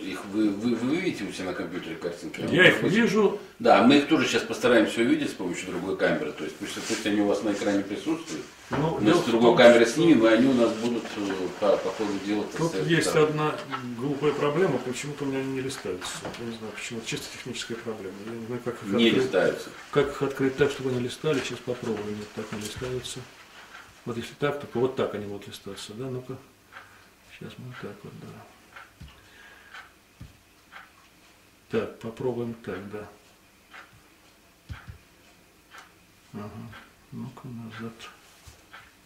[0.00, 2.42] их вы, вы, вы видите у себя на компьютере картинки?
[2.50, 3.38] Я их вижу.
[3.58, 6.32] Да, мы их тоже сейчас постараемся увидеть с помощью другой камеры.
[6.32, 8.44] То есть пусть, пусть они у вас на экране присутствуют.
[8.70, 12.12] Ну, мы с другой камеры снимем, и они у нас будут э, по, по ходу
[12.24, 12.44] дела.
[12.56, 13.24] Тут есть там.
[13.24, 13.54] одна
[13.98, 16.08] глупая проблема, почему-то у меня они не листаются.
[16.38, 17.00] Я не знаю, почему.
[17.00, 18.14] Это чисто техническая проблема.
[18.26, 19.24] Я не знаю, как их не открыть.
[19.24, 19.68] листаются.
[19.90, 21.40] Как их открыть так, чтобы они листали.
[21.40, 22.16] Сейчас попробуем.
[22.16, 23.18] Нет, так не листаются.
[24.06, 25.92] Вот если так, то вот так они будут листаться.
[25.94, 26.36] Да, ну-ка.
[27.38, 28.28] Сейчас мы так вот, да.
[31.70, 33.08] Так, попробуем так, да.
[36.32, 36.50] Ага.
[37.12, 37.92] Ну-ка назад.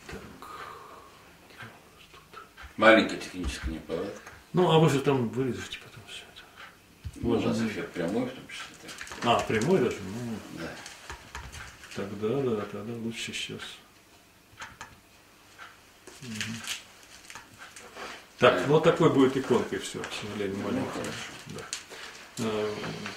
[0.07, 0.21] Так.
[2.77, 4.33] Маленькая техническая неполадка.
[4.53, 6.43] Ну, а вы же там вырежете потом все это.
[7.17, 8.77] Ну, у нас эфир прямой, в том числе.
[8.83, 9.27] так.
[9.27, 9.99] А, прямой даже?
[10.01, 10.71] Ну, Да.
[11.95, 13.61] тогда, да, тогда лучше сейчас.
[18.39, 20.93] Так, ну вот такой будет иконкой все, к сожалению, Ну, маленькая.
[20.93, 21.13] хорошо.
[21.47, 21.61] Да.
[22.39, 22.71] Э,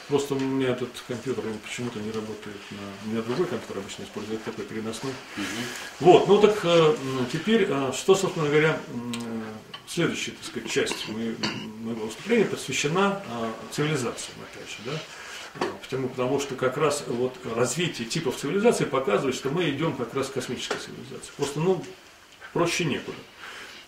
[0.08, 2.78] Просто у меня этот компьютер почему-то не работает на...
[3.06, 5.12] У меня другой компьютер обычно использует такой переносной.
[5.36, 5.46] Мгм.
[6.00, 6.96] Вот, ну так э,
[7.34, 8.80] теперь, э, что, собственно говоря,
[9.88, 13.22] следующая, так сказать, часть моего выступления посвящена
[13.72, 15.66] цивилизациям, опять же, да.
[15.82, 16.08] Почему?
[16.10, 20.34] Потому что как раз вот развитие типов цивилизации показывает, что мы идем как раз к
[20.34, 21.32] космической цивилизации.
[21.36, 21.84] Просто, ну,
[22.54, 23.18] проще некуда.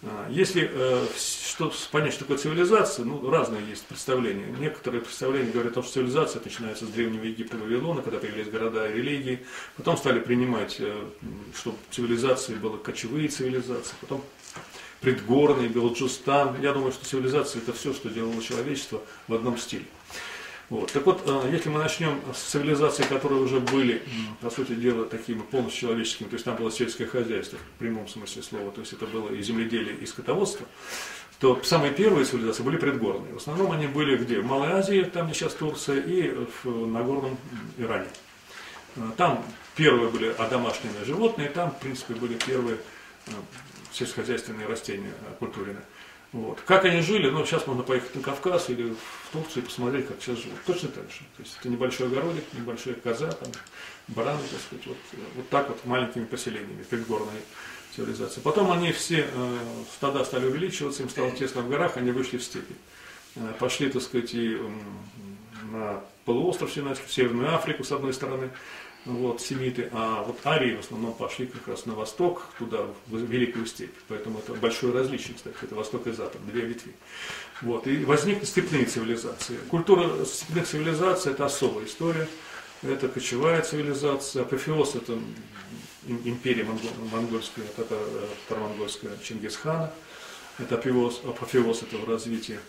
[0.04, 4.47] А, Если э, что, понять, что такое цивилизация, ну, разные есть представления.
[4.60, 8.50] Некоторые представления говорят о том, что цивилизация начинается с Древнего Египта и Вавилона, когда появились
[8.50, 9.45] города и религии.
[9.78, 11.06] Потом стали принимать, э,
[11.56, 14.24] что цивилизации были кочевые цивилизации, потом
[15.02, 16.60] предгорные, Белоджустан.
[16.62, 19.86] Я думаю, что цивилизация это все, что делало человечество в одном стиле.
[20.71, 20.89] Вот.
[20.93, 24.01] Так вот, э, если мы начнем с цивилизаций, которые уже были,
[24.39, 28.41] по сути дела, такими полностью человеческими, то есть там было сельское хозяйство в прямом смысле
[28.41, 30.65] слова, то есть это было и земледелие, и скотоводство,
[31.41, 33.34] то самые первые цивилизации были предгорные.
[33.34, 34.39] В основном они были где?
[34.39, 37.38] В Малой Азии, там где сейчас Турция, и в Нагорном
[37.77, 38.07] Иране.
[38.95, 39.43] Э, Там
[39.75, 42.77] первые были одомашненные животные, там, в принципе, были первые
[43.27, 43.31] э,
[43.91, 45.84] сельскохозяйственные растения культурные.
[46.34, 46.62] Вот.
[46.62, 50.22] Как они жили, ну, сейчас можно поехать на Кавказ или в Турцию и посмотреть, как
[50.22, 50.60] сейчас живут.
[50.65, 51.20] Точно так же.
[51.36, 53.52] То есть это небольшой огородик, небольшая коза, там,
[54.08, 57.41] бараны, так сказать, вот, э, вот так вот маленькими поселениями, предгорные
[57.94, 58.39] цивилизации.
[58.39, 59.58] Потом они все, э,
[59.94, 62.76] стада стали увеличиваться, им стало тесно в горах, они вышли в степи.
[63.36, 64.58] Э, пошли, так сказать, и
[65.70, 68.52] на полуостров Синайский, в Северную Африку, с одной стороны,
[69.05, 73.65] вот, семиты, а вот арии в основном пошли как раз на восток, туда, в Великую
[73.65, 73.95] степь.
[74.07, 76.93] Поэтому это большое различие, кстати, это восток и запад, две ветви.
[77.61, 79.57] Вот, и возникли степные цивилизации.
[79.69, 82.27] Культура степных цивилизаций– это особая история,
[82.83, 85.13] это кочевая цивилизация, апофеоз– это
[86.07, 87.97] им- империя монго- монгольская, это
[88.55, 89.91] монгольская Чингисхана,
[90.59, 92.59] это апофеоз, апофеоз этого развития.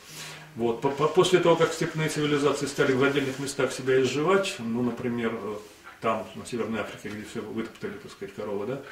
[0.56, 0.80] Вот.
[0.82, 5.32] по- по- После того, как степные цивилизации стали в отдельных местах себя изживать, ну, например,
[5.34, 5.56] э,
[6.02, 8.82] там, на Северной Африке, где все вытоптали, так сказать, коровы, да,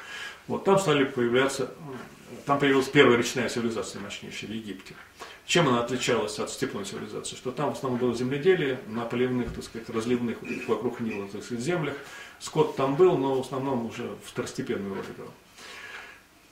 [0.47, 1.69] вот там стали появляться,
[2.45, 4.95] там появилась первая речная цивилизация мощнейшая в Египте.
[5.45, 7.35] Чем она отличалась от степной цивилизации?
[7.35, 11.63] Что там в основном было земледелие на поливных, так сказать, разливных вокруг Нила, так сказать,
[11.63, 11.95] землях.
[12.39, 15.33] Скот там был, но в основном уже второстепенную роль играл.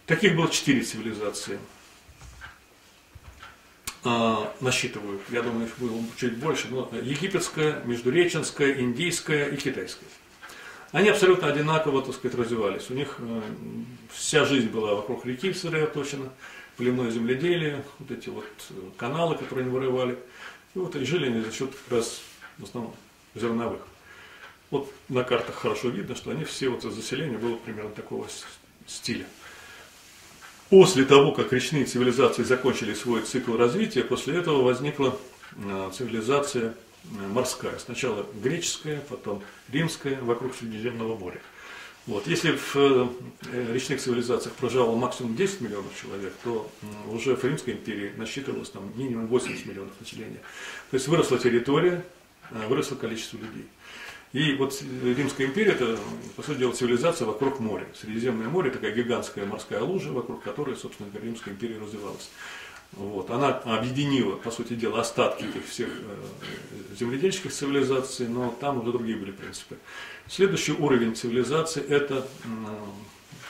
[0.06, 1.58] Таких было четыре цивилизации
[4.04, 10.06] а, насчитывают, я думаю, их было чуть больше, но египетская, междуреченская, индийская и китайская.
[10.92, 12.90] Они абсолютно одинаково, так сказать, развивались.
[12.90, 13.42] У них э,
[14.12, 16.30] вся жизнь была вокруг реки сосредоточена,
[16.78, 20.18] племное земледелие, вот эти вот э, каналы, которые они вырывали.
[20.74, 22.22] И вот и жили они за счет как раз
[22.58, 22.96] в основном
[23.36, 23.82] зерновых.
[24.72, 28.28] Вот на картах хорошо видно, что они все, вот заселение было примерно такого
[28.88, 29.26] стиля.
[30.70, 35.18] После того, как речные цивилизации закончили свой цикл развития, после этого возникла
[35.56, 36.74] э, цивилизация
[37.04, 37.78] морская.
[37.80, 41.42] Сначала греческая, потом римская, вокруг Средиземного моря.
[42.08, 42.26] Вот.
[42.28, 43.08] Если в э,
[43.72, 46.70] речных цивилизациях проживало максимум 10 миллионов человек, то
[47.12, 50.42] уже в Римской империи насчитывалось там минимум 80 миллионов населения.
[50.90, 52.04] То есть выросла территория,
[52.50, 53.68] э, выросло количество людей.
[54.32, 55.98] И вот Римская империя, это,
[56.36, 57.88] по сути дела, цивилизация вокруг моря.
[58.00, 62.30] Средиземное море, такая гигантская морская лужа, вокруг которой, собственно говоря, Римская империя развивалась.
[62.94, 63.30] Вот.
[63.30, 69.18] Она объединила, по сути дела, остатки этих всех э, земледельческих цивилизаций, но там уже другие
[69.18, 69.78] были принципы.
[70.28, 72.28] Следующий уровень цивилизации– это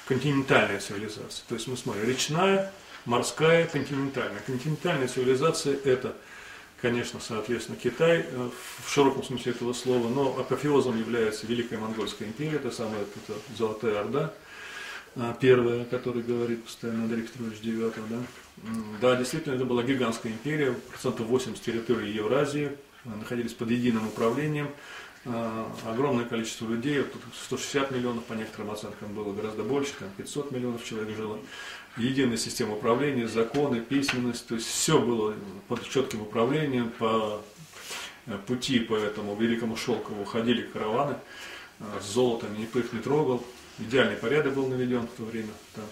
[0.07, 1.43] континентальная цивилизация.
[1.47, 2.71] То есть мы смотрим, речная,
[3.05, 4.41] морская, континентальная.
[4.45, 6.15] Континентальная цивилизация– это
[6.81, 8.49] конечно, соответственно, Китай э,
[8.85, 13.99] в широком смысле этого слова, но апофеозом является Великая Монгольская империя, это самая это Золотая
[13.99, 14.33] Орда,
[15.15, 18.07] а, первая, о которой говорит постоянно Андрей Петрович Девятов.
[18.09, 18.17] Да?
[19.01, 22.71] Да, действительно, это была гигантская империя, процентов 80 территории Евразии
[23.05, 24.69] э, находились под единым управлением,
[25.25, 30.09] А, огромное количество людей, вот тут 160 миллионов по некоторым оценкам было, гораздо больше, там
[30.15, 31.39] 500 миллионов человек жило.
[31.97, 35.35] Единая система управления, законы, письменность, то есть все было
[35.67, 37.41] под четким управлением, по
[38.27, 41.17] э, пути по этому великому шелкову ходили караваны
[41.79, 43.45] э, с золотом, никто их не трогал,
[43.77, 45.51] идеальный порядок был наведен в то время.
[45.75, 45.83] там.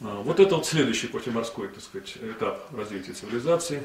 [0.00, 3.82] А, Вот это вот следующий после морской, так сказать, этап развития цивилизации.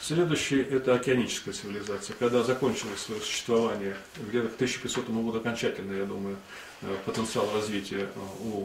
[0.00, 6.38] Следующий– это океаническая цивилизация, когда закончилось свое существование, где-то к 1500 году окончательно, я думаю,
[6.80, 8.64] э, потенциал развития э, у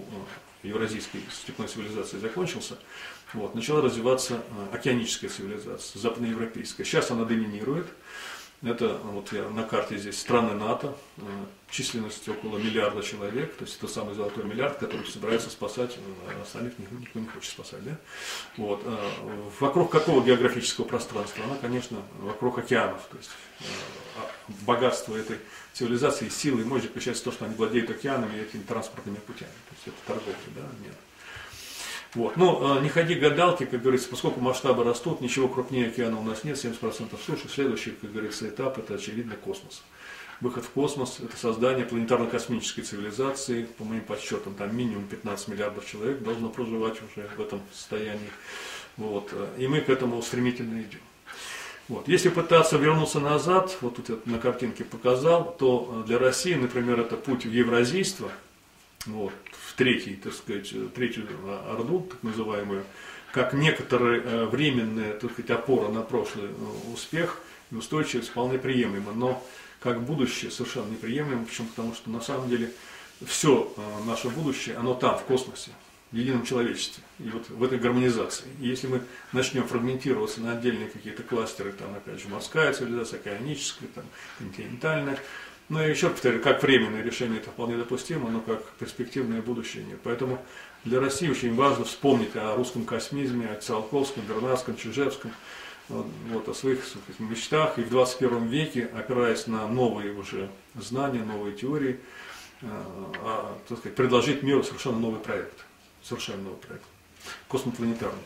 [0.63, 2.77] э, евразийской степной цивилизации закончился,
[3.33, 6.85] вот, начала развиваться океаническая цивилизация, западноевропейская.
[6.85, 7.87] Сейчас она доминирует,
[8.65, 11.21] это вот я на карте здесь страны НАТО, э,
[11.69, 15.97] численность около миллиарда человек, то есть это самый золотой миллиард, который собирается спасать,
[16.27, 17.83] а остальных никто не хочет спасать.
[17.83, 17.97] Да?
[18.57, 18.81] Вот.
[18.85, 18.97] Э,
[19.59, 21.43] вокруг какого географического пространства?
[21.45, 23.01] Она, конечно, вокруг океанов.
[23.11, 23.63] То есть э,
[24.17, 25.37] а богатство этой
[25.73, 29.51] цивилизации, силы и мощь заключается в том, что они владеют океанами и этими транспортными путями.
[29.69, 30.95] То есть это торговля, да, нет.
[32.15, 32.37] Вот.
[32.37, 36.57] Ну, не ходи гадалки, как говорится, поскольку масштабы растут, ничего крупнее океана у нас нет,
[36.57, 37.49] 70% суши.
[37.49, 39.83] Следующий, как говорится, этап– это, очевидно, космос.
[40.39, 43.65] Выход в космос– это создание планетарно-космической цивилизации.
[43.77, 48.29] По моим подсчетам, там минимум 15 миллиардов человек должно проживать уже в этом состоянии.
[48.95, 49.33] Вот.
[49.57, 51.01] И мы к этому стремительно идем.
[51.89, 52.07] Вот.
[52.07, 57.17] Если пытаться вернуться назад, вот тут я на картинке показал, то для России, например, это
[57.17, 58.31] путь в евразийство–
[59.05, 59.33] вот,
[59.75, 61.27] третий, так сказать, третью
[61.69, 62.83] орду, так называемую,
[63.35, 69.11] как некоторые э, временные, так сказать, опора на прошлый э, успех и устойчивость вполне приемлемо,
[69.11, 69.45] но
[69.81, 71.67] как будущее совершенно неприемлемо, почему?
[71.67, 72.71] Потому что на самом деле
[73.25, 75.71] все э, наше будущее, оно там, в космосе,
[76.11, 78.45] в едином человечестве, и вот в этой гармонизации.
[78.61, 79.01] И если мы
[79.33, 84.05] начнем фрагментироваться на отдельные какие-то кластеры, там, опять же, морская цивилизация, океаническая, там,
[84.37, 85.19] континентальная,
[85.67, 89.99] но я еще повторю, как временное решение это вполне допустимо, но как перспективное будущее нет.
[90.03, 90.39] Поэтому
[90.83, 95.31] для России очень важно вспомнить о русском космизме, о Циолковском, Бернарском, Чижевском,
[95.89, 96.81] вот, о своих
[97.17, 97.79] мечтах.
[97.79, 101.99] И в 21 веке, опираясь на новые уже знания, новые теории,
[102.61, 105.65] э, а, так сказать, предложить миру совершенно новый проект.
[106.03, 106.85] Совершенно новый проект.
[107.47, 108.21] Космопланетарный.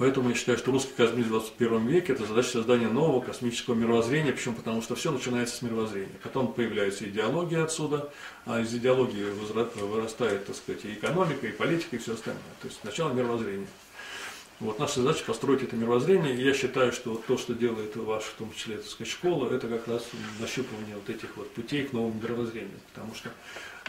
[0.00, 4.32] Поэтому я считаю, что русский космизм в 21 веке– это задача создания нового космического мировоззрения,
[4.32, 4.54] почему?
[4.54, 6.14] Потому что все начинается с мировоззрения.
[6.22, 8.10] Потом появляется идеология отсюда,
[8.46, 9.24] а из идеологии
[9.82, 12.42] вырастает, так сказать, и экономика, и политика, и все остальное.
[12.62, 13.66] То есть сначала мировоззрение.
[14.60, 18.28] Вот наша задача построить это мировоззрение, и я считаю, что вот то, что делает ваша,
[18.28, 20.06] в том числе, так сказать, школа, это как раз
[20.38, 22.80] нащупывание вот этих вот путей к новому мировоззрению.
[22.94, 23.28] Потому что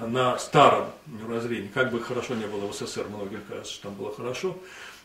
[0.05, 4.13] на старом мировоззрении, как бы хорошо не было в СССР, многим кажется, что там было
[4.13, 4.57] хорошо,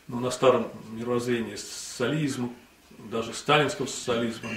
[0.07, 2.49] но на старом мировоззрении социализма,
[3.11, 4.49] даже сталинского социализма,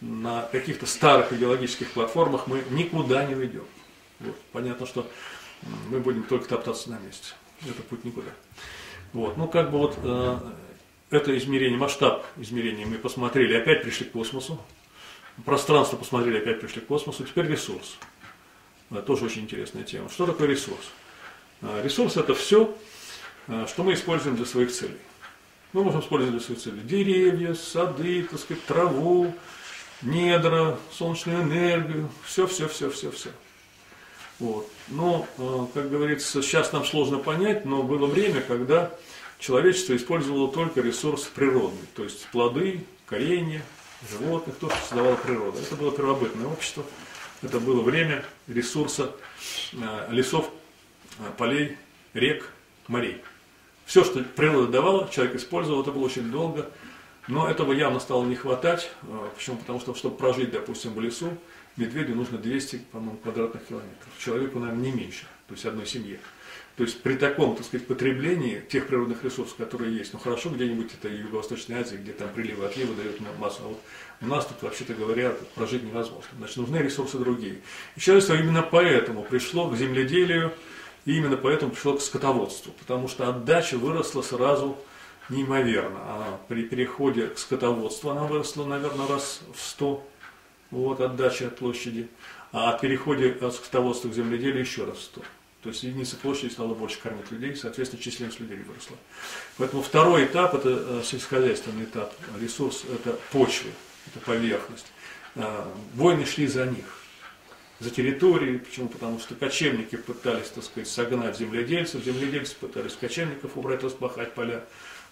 [0.00, 3.64] на каких-то старых идеологических платформах мы никуда не уйдем.
[4.20, 4.36] Вот.
[4.52, 5.10] Понятно, что
[5.88, 7.34] мы будем только топтаться на месте.
[7.68, 8.30] Это путь никуда.
[9.12, 9.36] Вот.
[9.36, 10.38] Ну, как бы вот э,
[11.10, 14.60] это измерение, масштаб измерения мы посмотрели, опять пришли к космосу.
[15.44, 17.24] Пространство посмотрели, опять пришли к космосу.
[17.24, 17.96] Теперь ресурс.
[18.90, 20.08] Это тоже очень интересная тема.
[20.08, 20.90] Что такое ресурс?
[21.62, 22.74] Э, ресурс это все,
[23.66, 24.98] что мы используем для своих целей.
[25.72, 29.32] Мы можем использовать для своих целей деревья, сады, так сказать, траву,
[30.02, 33.30] недра, солнечную энергию, все, все, все, все, все.
[34.38, 34.68] Вот.
[34.88, 38.90] Но, а, как говорится, сейчас нам сложно понять, но было время, когда
[39.38, 43.62] человечество использовало только ресурс природный, то есть плоды, коренья,
[44.10, 45.60] животных, то, что создавала природа.
[45.60, 46.84] Это было первобытное общество,
[47.42, 49.12] это было время ресурса
[49.74, 50.50] а, лесов,
[51.36, 51.76] полей,
[52.14, 52.50] рек,
[52.88, 53.22] морей.
[53.90, 56.70] Все, что природа давала, человек использовал, это было очень долго,
[57.26, 58.88] но этого явно стало не хватать.
[59.02, 59.56] А, почему?
[59.56, 61.36] Потому что, чтобы прожить, допустим, в лесу,
[61.76, 64.08] медведю нужно 200, по-моему, квадратных километров.
[64.20, 66.20] Человеку, наверное, не меньше, то есть одной семье.
[66.76, 70.92] То есть при таком, так сказать, потреблении тех природных ресурсов, которые есть, ну хорошо где-нибудь
[70.94, 73.80] это Юго-Восточной Азии, где там приливы отливы дают массу, а вот
[74.20, 76.30] у нас тут, вообще-то говоря, прожить невозможно.
[76.38, 77.56] Значит, нужны ресурсы другие.
[77.96, 80.52] И человечество именно поэтому пришло к земледелию,
[81.04, 84.76] и именно поэтому пришло к скотоводству, потому что отдача выросла сразу
[85.28, 85.98] неимоверно.
[86.02, 90.06] А при переходе к скотоводству она выросла, наверное, раз в 100,
[90.70, 92.08] вот отдача от площади.
[92.52, 95.22] А от переходе от скотоводства к земледелию еще раз в 100.
[95.62, 98.96] То есть единица площади стала больше кормить людей, соответственно, численность людей выросла.
[99.58, 102.12] Поэтому второй этап– это э, сельскохозяйственный этап.
[102.40, 103.70] Ресурс– это почвы,
[104.06, 104.86] это поверхность.
[105.34, 106.99] Э, войны шли за них
[107.80, 108.58] за территории.
[108.58, 108.88] Почему?
[108.88, 114.64] Потому что кочевники пытались, так сказать, согнать земледельцев, земледельцы пытались кочевников убрать, распахать поля.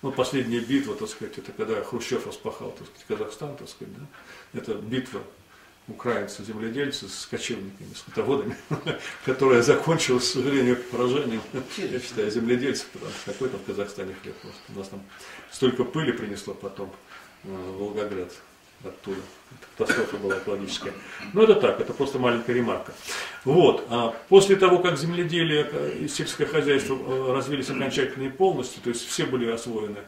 [0.02, 4.60] Ну, последняя битва, так сказать, это когда Хрущев распахал, так сказать, Казахстан, так сказать, да?
[4.60, 5.22] Это битва
[5.88, 8.56] украинцы, земледельцы с кочевниками, с скотоводами,
[9.24, 11.40] которая закончилась, к сожалению, поражением,
[11.78, 14.60] я считаю, земледельцев, потому что какой там в Казахстане хлеб просто.
[14.68, 15.02] У нас там
[15.50, 16.92] столько пыли принесло потом
[17.44, 18.32] э, Волгоград
[18.84, 19.20] оттуда.
[19.76, 20.92] Катастрофа была экологическая.
[21.32, 22.92] Но это так, это просто маленькая ремарка.
[23.44, 23.86] Вот.
[23.88, 25.70] А после того, как земледелие
[26.00, 30.00] и сельское хозяйство э, развились окончательно и полностью, то есть все были освоены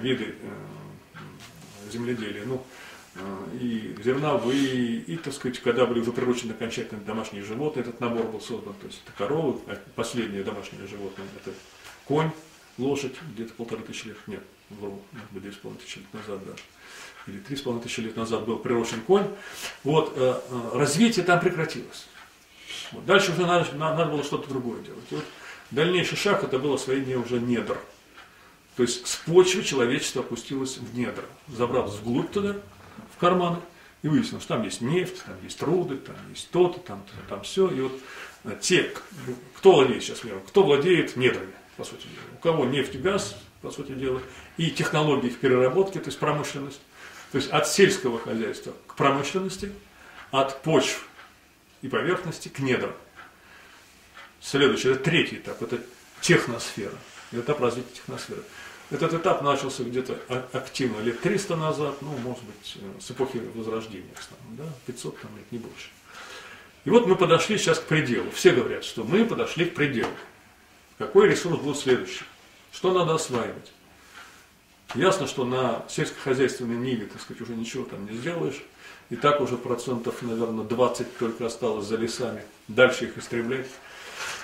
[0.00, 2.62] виды э, земледелия, ну,
[3.14, 8.26] э, и зерновые, и, так сказать, когда были уже приручены окончательно домашние животные, этот набор
[8.26, 11.54] был создан, то есть это коровы, а последнее домашнее животное, это
[12.04, 12.30] конь,
[12.78, 16.44] лошадь, где-то полторы тысячи лет, нет, вру, может быть, две с половиной тысячи лет назад
[16.44, 16.62] даже,
[17.26, 19.28] или три с половиной тысячи лет назад был приручен конь,
[19.82, 22.06] вот, э, э, развитие там прекратилось.
[22.92, 23.04] Вот.
[23.06, 25.04] Дальше уже надо, надо было что-то другое делать.
[25.10, 25.24] Вот
[25.70, 27.78] дальнейший шаг это было освоение уже недр.
[28.76, 32.56] То есть с почвы человечество опустилось в недра, забралось вглубь туда,
[33.14, 33.58] в карманы,
[34.02, 37.68] и выяснилось, что там есть нефть, там есть труды, там есть то-то, там, там все.
[37.68, 37.92] И вот
[38.44, 38.92] э, те,
[39.56, 42.24] кто владеет сейчас кто владеет недрами, по сути дела.
[42.34, 44.20] У кого нефть и газ, по сути дела,
[44.56, 46.80] и технологии их переработки, то есть промышленность.
[47.34, 49.72] То есть от сельского хозяйства к промышленности,
[50.30, 51.04] от почв
[51.82, 52.92] и поверхности к недрам.
[54.40, 55.80] Следующий, это третий этап, это
[56.20, 56.94] техносфера,
[57.32, 58.40] этап развития техносферы.
[58.92, 60.16] Этот этап начался где-то
[60.52, 64.14] активно лет 300 назад, ну, может быть, э, с эпохи Возрождения,
[64.50, 65.88] да, 500 там лет, не больше.
[66.84, 68.30] И вот мы подошли сейчас к пределу.
[68.30, 70.12] Все говорят, что мы подошли к пределу.
[70.98, 72.22] Какой ресурс будет следующий?
[72.70, 73.72] Что надо осваивать?
[74.94, 78.62] Ясно, что на сельскохозяйственной ниве, так сказать, уже ничего там не сделаешь.
[79.10, 82.42] И так уже процентов, наверное, 20 только осталось за лесами.
[82.68, 83.66] Дальше их истреблять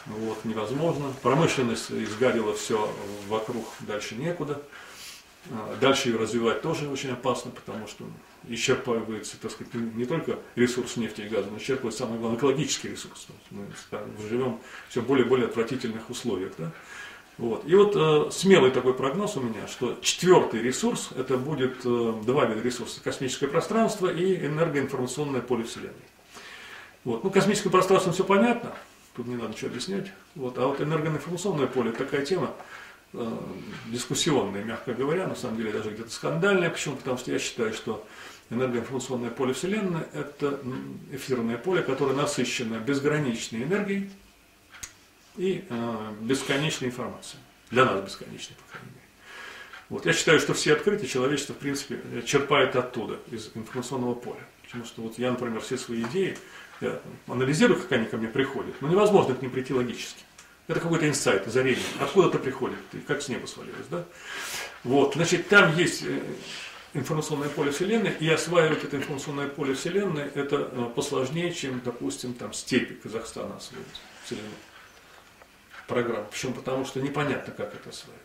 [0.06, 1.12] вот, невозможно.
[1.22, 2.92] Промышленность изгадила все
[3.28, 4.60] вокруг, дальше некуда.
[5.50, 8.04] А, дальше ее развивать тоже очень опасно, потому что
[8.48, 13.26] исчерпывается, так сказать, не только ресурс нефти и газа, но исчерпывается самый главный экологический ресурс.
[13.50, 13.66] Мы
[14.28, 16.52] живем все более и более отвратительных условиях.
[16.58, 16.72] Да?
[17.40, 17.66] Вот.
[17.66, 22.44] И вот э, смелый такой прогноз у меня, что четвертый ресурс, это будет э, два
[22.44, 25.94] вида ресурса, космическое пространство и энергоинформационное поле Вселенной.
[27.02, 27.24] Вот.
[27.24, 28.74] Ну, космическое пространство все понятно,
[29.16, 30.12] тут не надо ничего объяснять.
[30.34, 30.58] Вот.
[30.58, 32.50] А вот энергоинформационное поле такая тема,
[33.14, 33.38] э,
[33.86, 36.68] дискуссионная, мягко говоря, на самом деле даже где-то скандальная.
[36.68, 36.96] Почему?
[36.96, 38.06] Потому что я считаю, что
[38.50, 40.60] энергоинформационное поле Вселенной– это
[41.10, 44.10] эфирное поле, которое насыщено безграничной энергией,
[45.40, 47.40] и э, бесконечной информацией.
[47.70, 49.06] Для нас бесконечной, по крайней мере.
[49.88, 50.04] Вот.
[50.04, 54.46] Я считаю, что все открытия человечество, в принципе, черпает оттуда, из информационного поля.
[54.62, 56.36] Потому что вот я, например, все свои идеи
[56.82, 60.22] я анализирую, как они ко мне приходят, но невозможно к ним прийти логически.
[60.68, 61.84] Это какой-то инсайт, озарение.
[62.00, 63.86] Откуда-то приходит, как с неба свалилось.
[63.90, 64.04] Да?
[64.84, 66.20] Вот, значит, там есть э,
[66.92, 72.52] информационное поле Вселенной, и осваивать это информационное поле Вселенной, это э, посложнее, чем, допустим, там
[72.52, 73.86] степи Казахстана освоить
[74.24, 74.54] Вселенную
[75.90, 76.24] программ.
[76.30, 76.54] Почему?
[76.54, 78.20] Потому что непонятно, как это осваивать.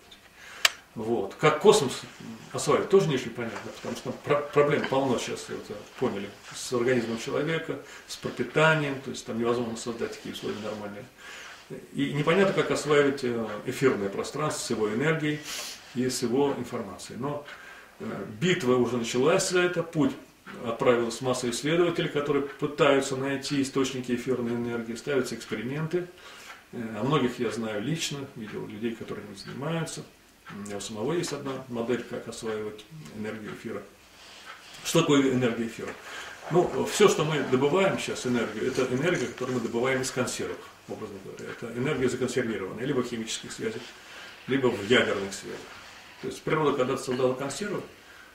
[0.94, 1.36] Вот.
[1.36, 2.02] Как космос
[2.54, 7.20] осваивать, тоже не очень понятно, потому что про проблем полно сейчас, это поняли, с организмом
[7.20, 11.04] человека, с пропитанием, то есть там невозможно создать такие условия нормальные.
[11.94, 15.40] И непонятно, как осваивать э, эфирное пространство с его энергией
[15.96, 17.18] и с его информацией.
[17.20, 17.46] Но
[18.00, 18.06] э,
[18.40, 20.14] битва уже началась за это, путь
[20.64, 26.08] отправилась масса исследователей, которые пытаются найти источники эфирной энергии, ставятся эксперименты.
[26.74, 30.04] О многих я знаю лично, видел людей, которые этим занимаются.
[30.52, 32.86] У меня у самого есть одна модель, как осваивать
[33.18, 33.82] энергию эфира.
[34.84, 35.90] Что такое энергия эфира?
[36.52, 40.58] Ну, все, что мы добываем сейчас, энергию, это энергия, которую мы добываем из консервов,
[40.88, 41.52] образно говоря.
[41.52, 43.82] Это энергия законсервированная, либо в химических связях,
[44.48, 45.60] либо в ядерных связях.
[46.22, 47.82] То есть природа когда-то создала консервы,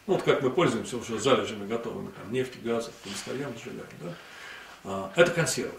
[0.07, 4.14] ну вот как мы пользуемся уже залежами готовыми, там, нефть, газ, постоянно сжигаем, да?
[4.83, 5.74] А, это консервы.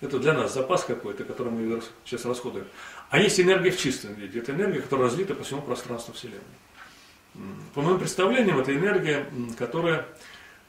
[0.00, 2.66] Это для нас запас какой-то, который мы сейчас расходуем.
[3.10, 4.40] А есть энергия в чистом виде.
[4.40, 6.40] Это энергия, которая разлита по всему пространству Вселенной.
[7.74, 9.26] По моим представлениям, это энергия,
[9.58, 10.06] которая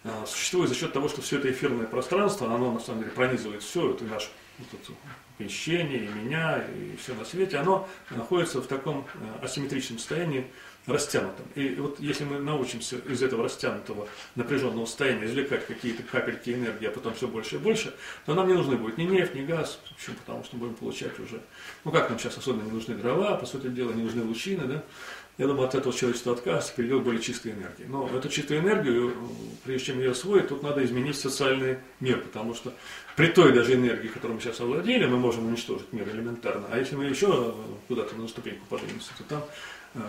[0.03, 3.63] а, существует за счет того, что все это эфирное пространство, оно на самом деле пронизывает
[3.63, 4.93] все, это наше вот это
[5.37, 10.47] помещение, и меня, и все на свете, оно находится в таком а, асимметричном состоянии,
[10.87, 11.45] растянутым.
[11.55, 16.91] И вот если мы научимся из этого растянутого напряженного состояния извлекать какие-то капельки энергии, а
[16.91, 17.93] потом все больше и больше,
[18.25, 20.15] то нам не нужны будет ни нефть, ни газ, почему?
[20.17, 21.41] Потому что мы будем получать уже,
[21.83, 24.83] ну как нам сейчас особенно не нужны дрова, по сути дела, не нужны лучины, да?
[25.37, 27.83] Я думаю, от этого человечество откажется, перейдет к более чистой энергии.
[27.89, 29.13] Но эту чистую энергию,
[29.65, 32.73] прежде чем ее освоить, тут надо изменить социальный мир, потому что
[33.17, 36.67] при той даже энергии, которой мы сейчас овладели, мы можем уничтожить мир элементарно.
[36.71, 37.53] А если мы еще
[37.89, 39.43] куда-то на ступеньку поднимемся, то там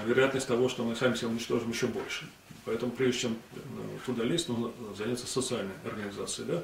[0.05, 2.27] вероятность того, что мы сами себя уничтожим, еще больше.
[2.65, 3.59] Поэтому прежде чем э,
[4.05, 6.49] туда лезть, нужно заняться социальной организацией.
[6.49, 6.63] Да?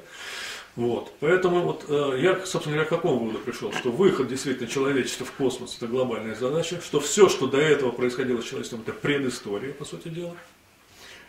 [0.75, 1.13] Вот.
[1.21, 5.33] Поэтому вот, э, я, собственно говоря, к какому выводу пришел, что выход действительно человечества в
[5.33, 9.85] космос– это глобальная задача, что все, что до этого происходило с человечеством, это предыстория, по
[9.85, 10.37] сути дела.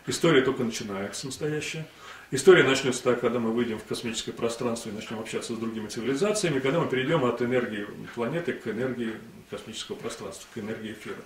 [0.08, 1.86] История только начинается настоящая.
[2.32, 6.58] История начнется так, когда мы выйдем в космическое пространство и начнем общаться с другими цивилизациями,
[6.58, 9.14] когда мы перейдем от энергии планеты к энергии
[9.50, 11.22] космического пространства, к энергии эфира.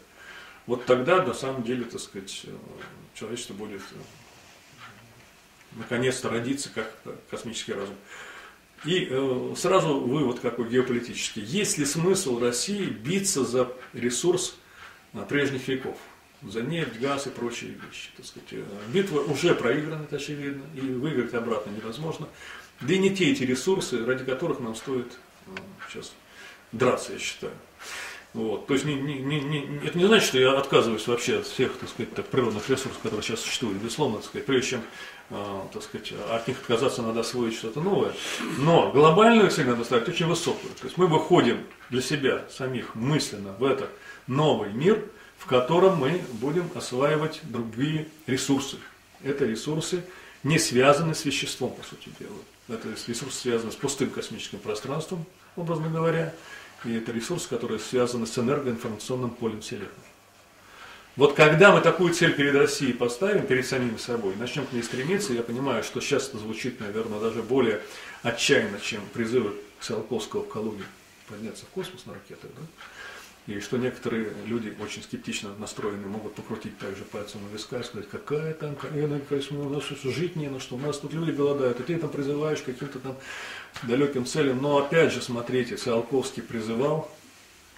[0.68, 2.50] Вот тогда, на самом деле, так сказать, э,
[3.14, 3.94] человечество будет э,
[5.76, 6.94] наконец-то родится как
[7.30, 7.94] космический разум.
[8.84, 11.42] И э, сразу вывод какой геополитический.
[11.42, 14.56] Есть ли смысл России биться за ресурс
[15.14, 15.96] э, прежних веков?
[16.42, 18.10] За нефть, газ и прочие вещи.
[18.14, 18.48] Так сказать.
[18.52, 22.28] Э, битва уже проиграна, это очевидно, и выиграть обратно невозможно.
[22.82, 25.50] Да и не те эти ресурсы, ради которых нам стоит э,
[25.88, 26.12] сейчас
[26.72, 27.54] драться, я считаю.
[28.34, 28.66] Вот.
[28.66, 31.76] То есть не, не, не, не, это не значит, что я отказываюсь вообще от всех
[31.78, 33.78] так сказать, так, природных ресурсов, которые сейчас существуют.
[33.78, 34.82] Безусловно, так сказать, прежде чем
[35.30, 38.12] э, так сказать, от них отказаться, надо освоить что-то новое.
[38.58, 40.72] Но глобальную цель надо ставить очень высокую.
[40.74, 43.90] То есть мы выходим для себя самих мысленно в этот
[44.26, 45.02] новый мир,
[45.38, 48.76] в котором мы будем осваивать другие ресурсы.
[49.22, 50.04] Это ресурсы
[50.42, 52.38] не связаны с веществом, по сути дела.
[52.68, 55.24] Это ресурсы связаны с пустым космическим пространством,
[55.56, 56.34] образно говоря,
[56.84, 59.88] и это ресурсы, которые связаны с энергоинформационным полем Вселенной.
[61.16, 65.32] Вот когда мы такую цель перед Россией поставим, перед самими собой, начнем к ней стремиться,
[65.32, 67.80] я понимаю, что сейчас это звучит, наверное, даже более
[68.22, 70.84] отчаянно, чем призывы Циолковского в Калуге
[71.28, 72.62] подняться в космос на ракетах, да?
[73.48, 78.06] И что некоторые люди очень скептично настроены могут покрутить также пальцем на виска и сказать,
[78.10, 81.82] какая там энергия, у нас жить не на что, у нас тут люди голодают, и
[81.82, 83.16] ты там призываешь каким-то там
[83.84, 84.60] далеким целям.
[84.60, 87.10] Но опять же, смотрите, Циолковский призывал,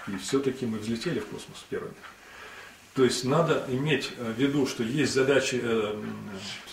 [0.09, 1.95] и все-таки мы взлетели в космос первыми.
[2.95, 5.95] То есть надо иметь в виду, что есть задачи э,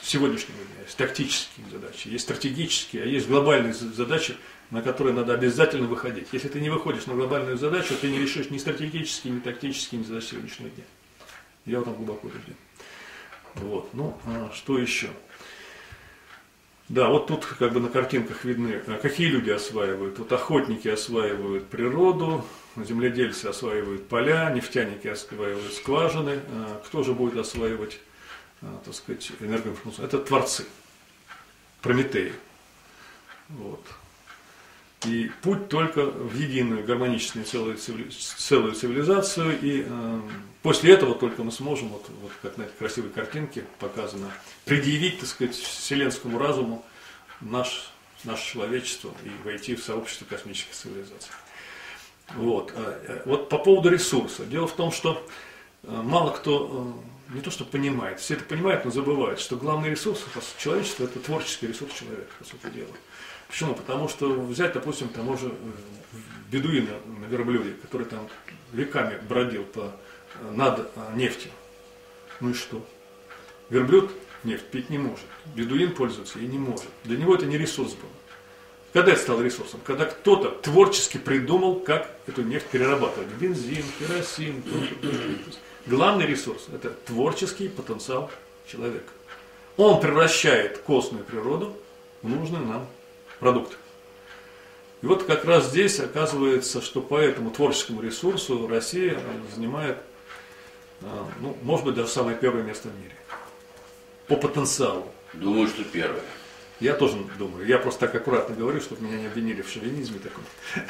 [0.02, 4.36] сегодняшнего дня, есть тактические задачи, есть стратегические, а есть глобальные задачи,
[4.72, 6.28] на которые надо обязательно выходить.
[6.32, 10.06] Если ты не выходишь на глобальную задачу, ты не решишь ни стратегические, ни тактические, ни
[10.06, 10.84] задачи сегодняшнего дня.
[11.66, 12.56] Я в этом глубоко убежден.
[13.56, 13.94] Вот.
[13.94, 15.10] Ну, а что еще?
[16.90, 20.20] Да, вот тут как бы на картинках видны, а какие люди осваивают.
[20.20, 22.46] Вот охотники осваивают природу,
[22.78, 26.40] земледельцы осваивают поля, нефтяники осваивают скважины.
[26.50, 28.00] А кто же будет осваивать,
[28.62, 30.06] а, так сказать, энергоинформацию?
[30.06, 30.66] Это творцы,
[31.82, 32.32] Прометеи.
[33.50, 33.82] Вот.
[35.06, 39.60] И путь только в единую гармоничную целую, целую цивилизацию.
[39.62, 40.22] И э,
[40.64, 44.32] после этого только мы сможем, вот, вот как на этой красивой картинке показано,
[44.66, 46.84] предъявить, так сказать, вселенскому разуму
[47.42, 47.92] наш,
[48.24, 51.32] наше человечество и войти в сообщество космических цивилизаций.
[52.36, 52.74] Вот.
[52.76, 54.46] Э, э, вот по поводу ресурса.
[54.46, 55.26] Дело в том, что
[55.84, 60.24] э, мало кто не то что понимает, все это понимают, но забывают, что главный ресурс
[60.58, 62.88] человечества– это творческий ресурс человека, по сути дела.
[63.48, 63.74] Почему?
[63.74, 65.52] Потому что взять, допустим, того же э,
[66.52, 68.28] бедуина на верблюде, который там
[68.72, 69.96] веками бродил по,
[70.36, 71.52] э, над э, нефтью.
[72.40, 72.86] Ну и что?
[73.70, 74.12] Верблюд
[74.44, 75.26] нефть пить не может.
[75.56, 76.88] Бедуин пользоваться и не может.
[77.04, 78.10] Для него это не ресурс был.
[78.94, 79.80] Когда это стало ресурсом?
[79.86, 83.28] Когда кто-то творчески придумал, как эту нефть перерабатывать.
[83.40, 84.64] Бензин, керосин.
[85.86, 88.32] Главный ресурс– это творческий потенциал
[88.66, 89.12] человека.
[89.78, 91.78] Он превращает костную природу
[92.22, 92.88] в нужную нам
[93.40, 93.78] продукт.
[95.02, 99.20] И вот как раз здесь оказывается, что по этому творческому ресурсу Россия
[99.56, 99.98] занимает,
[101.02, 103.16] а, ну, может быть, даже самое первое место в мире.
[104.28, 105.08] По потенциалу.
[105.34, 106.24] Думаю, что первое.
[106.80, 107.66] Я тоже думаю.
[107.66, 110.44] Я просто так аккуратно говорю, чтобы меня не обвинили в шовинизме таком.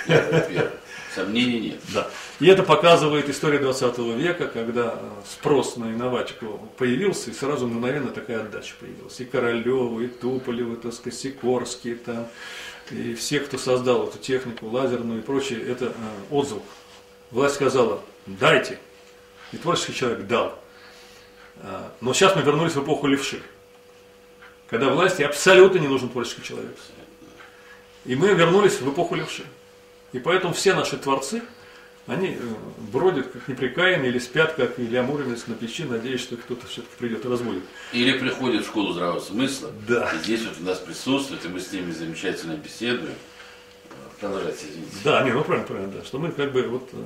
[0.05, 0.73] Первое, первое.
[1.15, 1.79] Сомнений нет.
[1.93, 2.09] Да.
[2.41, 8.11] И это показывает история 20 века, когда э, спрос на инноватику появился, и сразу мгновенно
[8.11, 9.17] такая отдача появилась.
[9.21, 12.27] И Королеву, и Туполеву, и, так сказать, Сикорский, там,
[12.91, 15.91] и все, кто создал эту технику, лазерную и прочее, это э,
[16.31, 16.61] отзыв.
[17.31, 18.77] Власть сказала, дайте.
[19.53, 20.59] И творческий человек дал.
[21.61, 23.41] Э, но сейчас мы вернулись в эпоху левши
[24.69, 26.75] когда власти абсолютно не нужен творческий человек.
[28.05, 29.43] И мы вернулись в эпоху левши.
[30.13, 31.41] И поэтому все наши творцы,
[32.05, 32.39] они э,
[32.91, 37.25] бродят как неприкаянные или спят, как Илья Муромец на печи, надеясь, что кто-то все-таки придет
[37.25, 37.63] и разбудит.
[37.91, 40.09] Или приходят в школу здравого смысла, да.
[40.13, 43.15] и здесь вот у нас присутствует, и мы с ними замечательно беседуем.
[44.21, 44.95] Продолжайте, извините.
[45.03, 46.89] Да, не, ну правильно, правильно, да, что мы как бы вот...
[46.93, 47.03] Э,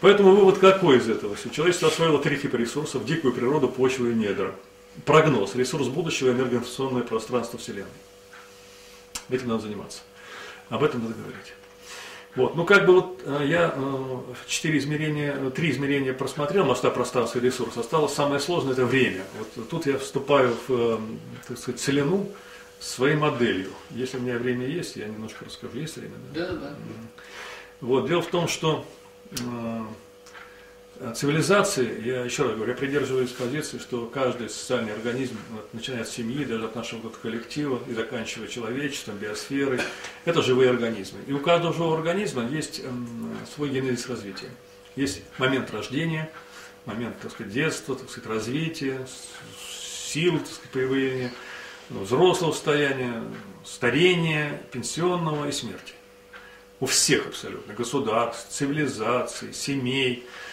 [0.00, 1.36] поэтому вывод какой из этого?
[1.52, 4.52] Человечество освоило три типа ресурсов, дикую природу, почву и недра
[5.04, 7.90] прогноз, ресурс будущего, энергоинформационное пространство Вселенной.
[9.30, 10.00] Этим надо заниматься.
[10.68, 11.52] Об этом надо говорить.
[12.34, 17.38] Вот, ну как бы вот э, я э, четыре измерения, три измерения просмотрел, масштаб пространства
[17.38, 17.76] и ресурс.
[17.76, 19.22] Осталось самое сложное это время.
[19.36, 20.98] Вот тут я вступаю в, э,
[21.46, 22.26] так сказать, целину
[22.80, 23.70] своей моделью.
[23.90, 25.76] Если у меня время есть, я немножко расскажу.
[25.78, 26.14] Есть время?
[26.34, 26.54] Да, да.
[26.54, 26.76] да.
[27.82, 28.86] Вот, дело в том, что
[29.40, 29.82] Э,
[31.10, 36.10] цивилизации, я еще раз говорю, я придерживаюсь позиции, что каждый социальный организм, вот, начиная с
[36.10, 39.80] семьи, даже от нашего коллектива и заканчивая человечеством, биосферой,
[40.24, 41.18] это живые организмы.
[41.26, 44.50] И у каждого живого организма есть эм, свой генезис развития.
[44.94, 46.30] Есть момент рождения,
[46.84, 49.04] момент так сказать, детства, так сказать, развития,
[50.06, 51.32] сил так сказать, появления,
[51.90, 53.24] взрослого состояния,
[53.64, 55.94] старения, пенсионного и смерти.
[56.78, 60.51] У всех абсолютно, государств, цивилизаций, семей, э,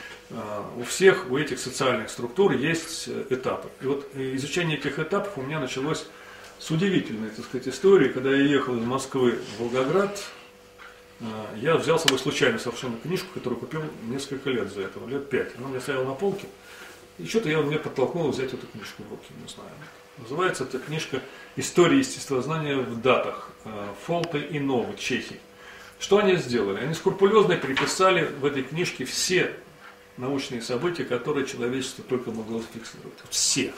[0.78, 3.70] у всех, у этих социальных структур есть этапы.
[3.82, 6.06] И вот изучение этих этапов у меня началось
[6.60, 10.22] с удивительной, так сказать, историей, когда я ехал из Москвы в Волгоград,
[11.22, 11.26] э,
[11.62, 15.58] я взял с собой случайно совершенно книжку, которую купил несколько лет за этого, лет пять.
[15.58, 16.48] Она меня стояла на полке,
[17.18, 19.70] и что-то я меня подтолкнул взять эту книжку в руки, не знаю.
[20.18, 21.22] Называется эта книжка
[21.56, 25.40] «История естествознания в датах» э, Фолты и Новы, Чехии.
[25.98, 26.80] Что они сделали?
[26.80, 29.54] Они скрупулезно приписали в этой книжке все
[30.20, 33.18] научные события, которые человечество только могло зафиксировать.
[33.30, 33.74] Все.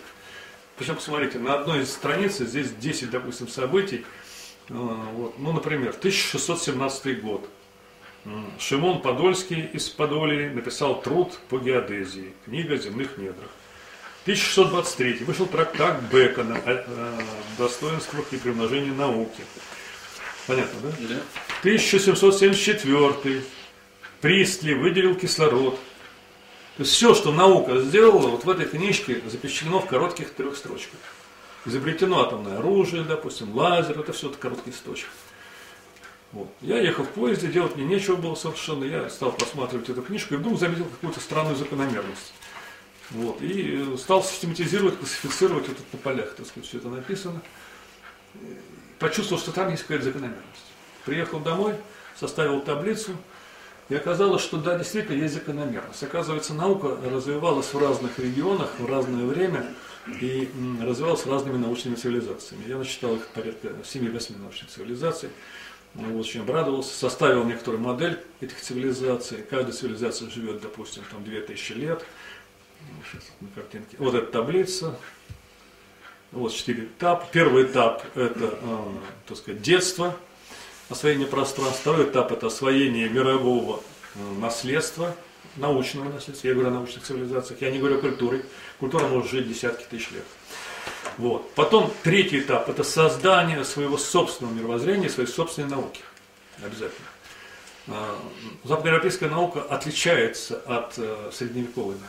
[0.78, 4.04] Причем, посмотрите, на одной из страниц здесь 10, допустим, событий.
[4.70, 5.38] Э, вот.
[5.38, 7.48] Ну, например, 1617 год.
[8.60, 13.50] Шимон Подольский из Подолии написал труд по геодезии, книга о земных недрах.
[14.24, 17.24] 1623 вышел трактат Бекона о
[17.58, 19.44] достоинствах и примножении науки.
[20.46, 20.90] Понятно, да?
[21.10, 21.16] Да.
[21.62, 23.44] 1774
[24.22, 25.80] Пристли выделил кислород
[26.78, 31.00] то есть все, что наука сделала, вот в этой книжке запечатлено в коротких трех строчках.
[31.66, 35.10] Изобретено атомное оружие, допустим, лазер, это все это короткие строчки.
[36.32, 36.48] Вот.
[36.62, 38.86] Я ехал в поезде, делать мне нечего было совершенно.
[38.86, 42.34] Я стал просматривать эту книжку и вдруг заметил какую-то странную закономерность.
[43.12, 43.42] Вот.
[43.42, 47.42] И стал систематизировать, классифицировать вот это на полях, так сказать, все это написано.
[48.98, 50.66] Почувствовал, что там есть какая-то закономерность.
[51.06, 51.76] Приехал домой,
[52.18, 53.12] составил таблицу,
[53.92, 56.02] и оказалось, что да, действительно есть закономерность.
[56.02, 59.66] Оказывается, наука развивалась в разных регионах в разное время
[60.22, 60.50] и
[60.82, 62.64] развивалась разными научными цивилизациями.
[62.70, 65.28] Я насчитал их порядка 7-8 научных цивилизаций.
[65.96, 69.40] Ну, очень обрадовался, составил некоторую модель этих цивилизаций.
[69.50, 72.06] Каждая цивилизация живет, допустим, там 2000 лет.
[73.12, 73.98] Сейчас на картинке.
[74.00, 74.98] Вот эта таблица.
[76.32, 77.28] Вот четыре этапа.
[77.34, 78.86] Первый этап– это, э,
[79.28, 80.16] так сказать, детство–
[80.92, 81.82] освоение пространства.
[81.82, 83.82] Второй этап– это освоение мирового
[84.16, 85.16] э, наследства,
[85.56, 86.48] научного наследства.
[86.48, 88.46] Я говорю о научных цивилизациях, я не говорю о культуре.
[88.80, 90.26] Культура может жить десятки тысяч лет.
[91.18, 91.52] Вот.
[91.54, 96.02] Потом третий этап– это создание своего собственного мировоззрения, своей собственной науки.
[96.64, 97.08] Обязательно.
[97.88, 98.20] А,
[98.64, 102.08] западноевропейская наука отличается от э, средневековой науки.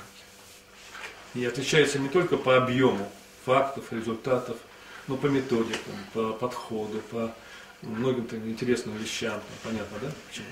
[1.34, 3.10] И отличается не только по объему
[3.44, 4.56] фактов, результатов,
[5.08, 7.34] но по методикам, по подходу, по
[7.82, 10.46] многим -то интересным вещам, понятно, да, почему?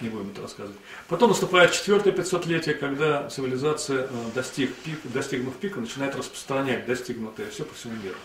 [0.00, 0.78] Не будем это рассказывать.
[1.08, 7.64] Потом наступает четвертое пятьсотлетие, когда цивилизация, э, достиг пик, достигнув пика, начинает распространять достигнутое все
[7.64, 8.16] по всему миру.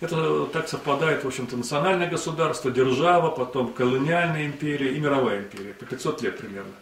[0.00, 5.86] Это так совпадает, в общем-то, национальное государство, держава, потом колониальная империя и мировая империя, по
[5.86, 6.72] 500 лет примерно.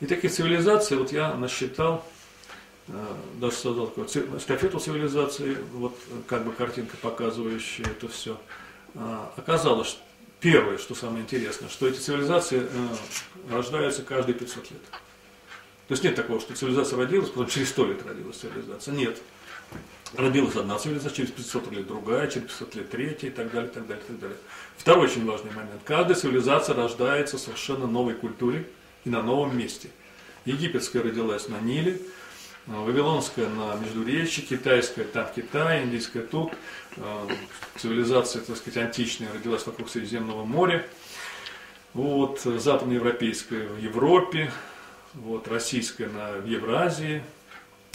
[0.00, 2.04] И таких цивилизаций, вот я насчитал,
[2.86, 2.92] э,
[3.40, 8.38] даже создал такую эстафету цивилизации, вот как бы картинка, показывающая это все.
[8.94, 9.98] А, оказалось,
[10.40, 12.88] Первое, что самое интересное, что эти цивилизации э,
[13.50, 14.82] рождаются каждые 500 лет.
[15.88, 18.94] То есть нет такого, что цивилизация родилась, потом через 100 лет родилась цивилизация.
[18.94, 19.20] Нет.
[20.14, 23.74] Родилась одна цивилизация, через 500 лет другая, через 500 лет третья и так далее, и
[23.74, 24.36] так далее, и так далее.
[24.76, 25.80] Второй очень важный момент.
[25.84, 28.68] Каждая цивилизация рождается в совершенно новой культуре
[29.04, 29.90] и на новом месте.
[30.44, 32.00] Египетская родилась на Ниле,
[32.68, 36.52] Вавилонская на Междуречье, китайская там в Китае, индийская тут,
[36.96, 37.28] э,
[37.76, 40.86] цивилизация, так сказать, античная родилась вокруг Средиземного моря,
[41.94, 44.52] вот, западноевропейская в Европе,
[45.14, 47.22] вот, российская на, Евразии,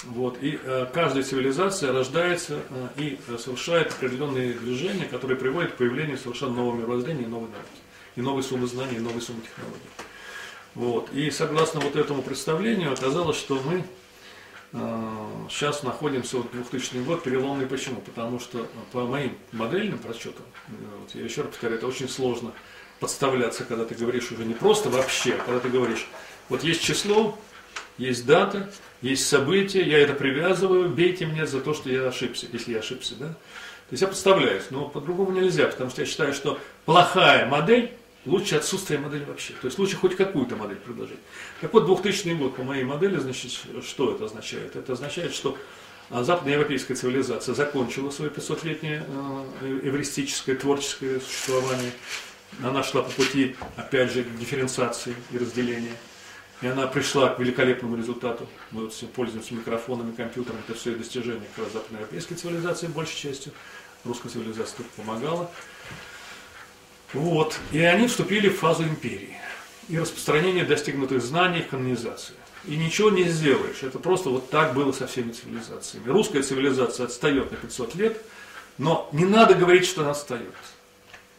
[0.05, 6.17] вот, и э, каждая цивилизация рождается э, и совершает определенные движения, которые приводят к появлению
[6.17, 7.81] совершенно нового мировоззрения и новой науки,
[8.15, 9.79] и новой суммы знаний, и новой суммы технологий.
[10.73, 11.13] Вот.
[11.13, 13.83] И согласно вот этому представлению оказалось, что мы
[15.49, 18.01] сейчас находимся, вот 2000 год, переломный почему?
[18.01, 20.45] Потому что по моим модельным расчетам,
[20.99, 22.51] вот я еще раз повторяю, это очень сложно
[22.99, 26.07] подставляться, когда ты говоришь уже не просто вообще, а когда ты говоришь,
[26.49, 27.37] вот есть число,
[27.97, 28.71] есть дата,
[29.01, 33.15] есть события, я это привязываю, бейте меня за то, что я ошибся, если я ошибся,
[33.15, 33.27] да?
[33.27, 37.91] То есть я подставляюсь, но по-другому нельзя, потому что я считаю, что плохая модель
[38.25, 39.53] Лучше отсутствие модели вообще.
[39.53, 41.19] То есть лучше хоть какую-то модель предложить.
[41.59, 43.51] Так вот, 2000 год по моей модели, значит,
[43.85, 44.75] что это означает?
[44.75, 45.57] Это означает, что
[46.09, 49.05] а, западноевропейская цивилизация закончила свое 500-летнее
[49.61, 51.91] э, эвристическое творческое существование.
[52.63, 55.93] Она шла по пути, опять же, дифференциации и разделению.
[56.61, 58.47] И она пришла к великолепному результату.
[58.71, 60.61] Мы вот все пользуемся микрофонами, компьютерами.
[60.65, 63.51] Это все достижения как раз западноевропейской цивилизации, большей частью.
[64.05, 65.51] Русская цивилизация тут помогала.
[67.13, 67.59] Вот.
[67.71, 69.37] И они вступили в фазу империи
[69.89, 72.35] и распространения достигнутых знаний, канонизации.
[72.65, 73.83] И ничего не сделаешь.
[73.83, 76.09] Это просто вот так было со всеми цивилизациями.
[76.09, 78.17] Русская цивилизация отстает на 500 лет,
[78.77, 80.53] Но не надо говорить, что она отстает.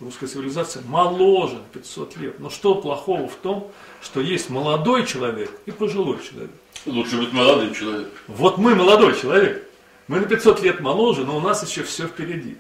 [0.01, 2.41] Русская цивилизация моложе на 500 лет.
[2.41, 3.71] Но что плохого в том,
[4.03, 6.51] что есть молодой человек и пожилой человек?
[6.85, 8.13] Лучше быть молодым человеком.
[8.29, 9.67] Вот мы молодой человек.
[10.07, 12.57] Мы на 500 лет моложе, но у нас еще все впереди.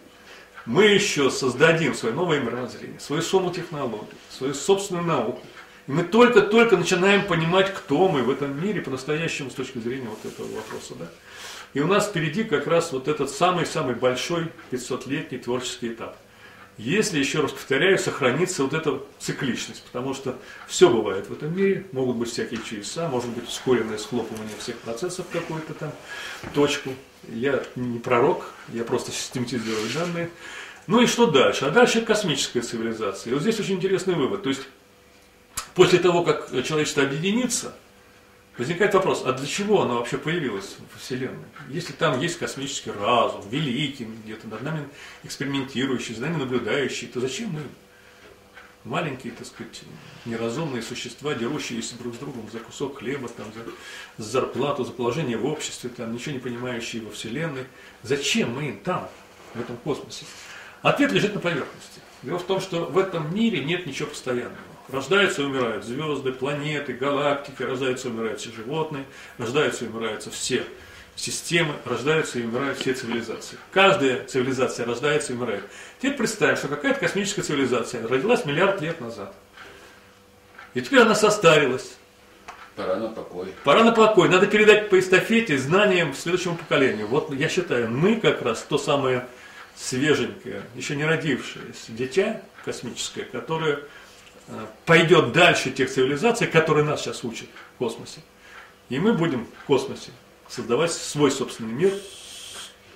[0.67, 5.43] Мы еще создадим свое новое мировоззрение, свою сумму технологий, свою собственную науку.
[5.87, 10.25] И мы только-только начинаем понимать, кто мы в этом мире по-настоящему с точки зрения вот
[10.25, 10.95] этого вопроса.
[10.99, 11.07] Да?
[11.75, 16.17] И у нас впереди как раз вот этот самый-самый большой 500-летний творческий этап.
[16.79, 20.37] Если, еще раз повторяю, сохранится вот эта цикличность, потому что
[20.67, 25.27] все бывает в этом мире, могут быть всякие чудеса, может быть ускоренное схлопывание всех процессов
[25.31, 25.93] какую-то там
[26.53, 26.91] точку.
[27.29, 30.31] Я не пророк, я просто систематизирую данные.
[30.87, 31.65] Ну и что дальше?
[31.65, 33.31] А дальше космическая цивилизация.
[33.31, 34.43] И вот здесь очень интересный вывод.
[34.43, 34.63] То есть
[35.75, 37.75] после того, как человечество объединится,
[38.57, 41.45] Возникает вопрос, а для чего она вообще появилась в Вселенной?
[41.69, 44.89] Если там есть космический разум, великий где-то, над нами
[45.25, 47.63] экспериментирующий, за нами наблюдающий, то зачем мы,
[48.85, 49.83] маленькие, так сказать,
[50.25, 55.37] неразумные существа, дерущиеся друг с другом за кусок хлеба, там, за, за зарплату, за положение
[55.37, 57.65] в обществе, там, ничего не понимающие во Вселенной,
[58.03, 59.09] зачем мы им там,
[59.55, 60.27] в этом космосе?
[60.83, 62.01] Ответ лежит на поверхности.
[62.23, 64.59] Дело в том, что в этом мире нет ничего постоянного.
[64.89, 69.07] Рождаются и умирают звезды, планеты, галактики, рождаются и умирают все животные,
[69.39, 70.65] рождаются и умирают все
[71.17, 73.59] системы, рождаются и умирают все цивилизации.
[73.73, 75.65] Каждая цивилизация рождается и умирает.
[75.99, 79.35] Теперь представим, что какая-то космическая цивилизация родилась миллиард лет назад.
[80.75, 81.95] И теперь она состарилась.
[82.75, 83.55] Пора на покой.
[83.63, 84.29] Пора на покой.
[84.29, 87.07] Надо передать по эстафете знаниям следующему поколению.
[87.07, 89.27] Вот я считаю, мы как раз то самое
[89.77, 93.81] свеженькое, еще не родившееся дитя космическое, которое
[94.47, 98.21] Э, пойдет дальше тех цивилизаций, которые нас сейчас учат в космосе.
[98.91, 100.11] И мы будем в космосе
[100.55, 101.93] создавать свой собственный мир.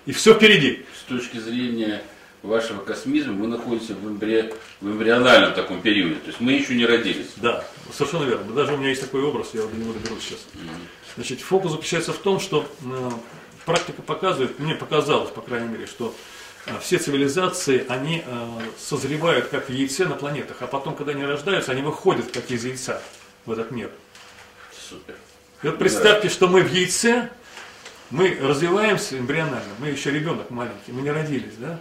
[0.06, 0.84] И все впереди.
[0.98, 2.02] С точки зрения
[2.42, 4.52] вашего космизма мы находимся в, эмбри...
[4.80, 6.16] в эмбриональном таком периоде.
[6.16, 7.32] То есть мы еще не родились.
[7.36, 8.52] Да, совершенно верно.
[8.52, 10.38] Даже у меня есть такой образ, я до него доберусь сейчас.
[11.16, 13.10] Значит, фокус заключается в том, что э,
[13.66, 16.14] практика показывает, мне показалось, по крайней мере, что
[16.66, 18.48] а все цивилизации, они э,
[18.78, 22.64] созревают как в яйце на планетах, а потом, когда они рождаются, они выходят как из
[22.64, 23.02] яйца
[23.46, 23.90] в этот мир.
[24.88, 25.14] Супер.
[25.62, 27.30] И вот представьте, что мы в яйце,
[28.10, 31.78] мы развиваемся эмбрионально, мы еще ребенок маленький, мы не родились, да?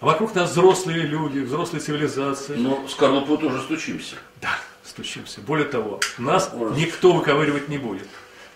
[0.00, 2.56] А вокруг нас взрослые люди, взрослые цивилизации.
[2.56, 4.16] Но с скорлупу тоже стучимся.
[4.40, 5.42] Да, стучимся.
[5.42, 6.76] Более того, нас Ужас.
[6.76, 8.08] никто выковыривать не будет.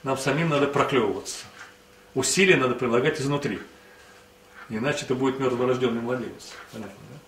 [0.03, 1.45] Нам самим надо проклевываться.
[2.15, 3.59] Усилия надо прилагать изнутри.
[4.71, 6.53] Иначе это будет мертворожденный младенец.
[6.73, 7.19] Понятно, да?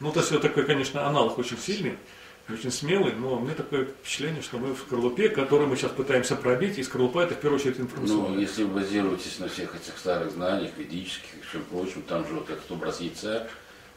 [0.00, 1.98] Ну, то есть это такой, конечно, аналог очень сильный,
[2.48, 6.78] очень смелый, но мне такое впечатление, что мы в скорлупе, которую мы сейчас пытаемся пробить,
[6.78, 8.30] и скорлупа это в первую очередь информационная.
[8.30, 12.34] Ну, если вы базируетесь на всех этих старых знаниях, ведических и всем прочем, там же
[12.34, 13.48] вот этот образ яйца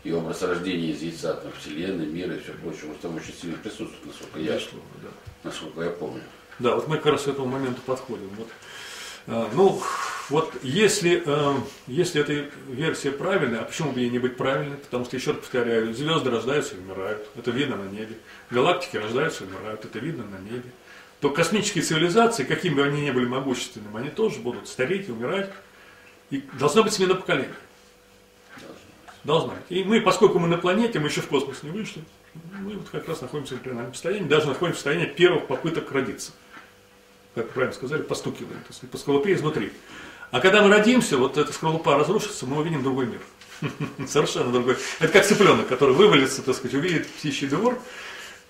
[0.04, 4.06] и образ рождения из яйца, там, Вселенной, мира и все прочее, там очень сильно присутствует,
[4.06, 5.10] насколько я, да.
[5.44, 6.24] насколько я помню.
[6.58, 8.30] Да, вот мы как раз к этому моменту подходим.
[8.36, 8.48] Вот.
[9.28, 9.82] А, ну,
[10.30, 11.56] вот если, э,
[11.88, 14.78] если эта версия правильная, а почему бы ей не быть правильной?
[14.78, 18.16] Потому что, еще раз повторяю, звезды рождаются и умирают, это видно на небе.
[18.52, 20.72] Галактики рождаются и умирают, это видно на небе.
[21.20, 25.52] То космические цивилизации, какими бы они ни были могущественными, они тоже будут стареть и умирать.
[26.30, 27.50] И должна быть смена поколений.
[29.24, 29.66] Должна быть.
[29.70, 32.04] И мы, поскольку мы на планете, мы еще в космос не вышли,
[32.60, 36.32] мы вот как раз находимся в примерном состоянии, даже находимся в состоянии первых попыток родиться.
[37.36, 39.72] Как правильно сказали, постукиваем, то есть по скорлупе изнутри.
[40.32, 43.22] А когда мы родимся, вот эта скорлупа разрушится, мы увидим другой мир.
[44.08, 44.78] Совершенно другой.
[45.00, 47.80] Это как цыпленок, который вывалится, так сказать, увидит птичий двор.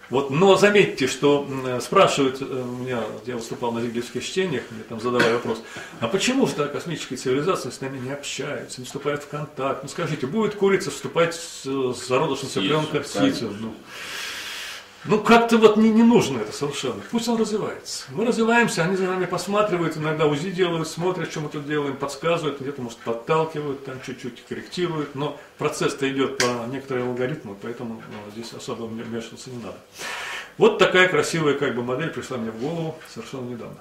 [0.10, 1.48] Вот, но заметьте, что
[1.82, 2.46] спрашивают э,
[2.80, 5.62] меня, я выступал на зиглевских чтениях, мне там задавали вопрос,
[6.00, 9.84] а почему же так космические цивилизации с нами не общаются, не вступают в контакт?
[9.84, 13.54] Ну скажите, будет курица вступать с, с зародышем цыпленка в птицу?
[13.60, 13.76] Ну,
[15.06, 17.02] ну, как-то вот не, не нужно это совершенно.
[17.12, 18.06] Пусть он развивается.
[18.10, 22.60] Мы развиваемся, они за нами посматривают, иногда УЗИ делают, смотрят, что мы тут делаем, подсказывают,
[22.60, 25.16] где-то, может, подталкивают, там чуть-чуть корректируют.
[25.16, 29.78] Но процесс-то идет по некоторым алгоритмам, поэтому ну, здесь особо вмешиваться не надо.
[30.58, 33.78] Вот такая красивая как бы модель пришла мне в голову совершенно недавно.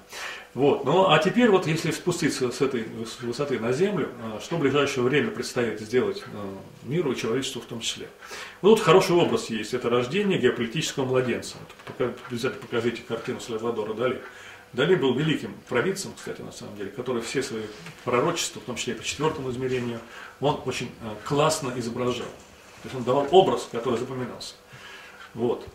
[0.54, 0.84] Вот.
[0.84, 2.86] Ну а теперь вот если спуститься с этой
[3.22, 7.66] высоты на Землю, а, что в ближайшее время предстоит сделать а, миру и человечеству в
[7.66, 8.08] том числе.
[8.62, 11.56] Вот хороший образ есть, это рождение геополитического младенца.
[11.98, 14.22] Вот, обязательно покажите картину Сальвадора Дали.
[14.72, 17.62] Дали был великим провидцем, кстати, на самом деле, который все свои
[18.04, 20.00] пророчества, в том числе и по четвертому измерению,
[20.40, 22.26] он очень а, классно изображал.
[22.82, 24.54] То есть он давал образ, который запоминался.
[25.34, 25.66] Вот.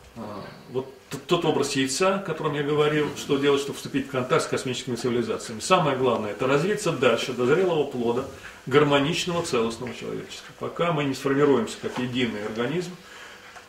[0.69, 4.47] Вот тот образ яйца, о котором я говорил, что делать, чтобы вступить в контакт с
[4.47, 5.59] космическими цивилизациями.
[5.59, 8.25] Самое главное– это развиться дальше, до зрелого плода,
[8.65, 10.53] гармоничного, целостного человечества.
[10.59, 12.91] Пока мы не сформируемся как единый организм,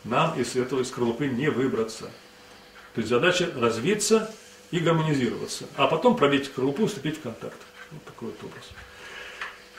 [0.03, 2.05] нам из этого из скорлупы не выбраться.
[2.93, 4.33] То есть задача развиться
[4.71, 7.57] и гармонизироваться, а потом пробить скорлупу и вступить в контакт.
[7.91, 8.65] Вот такой вот образ.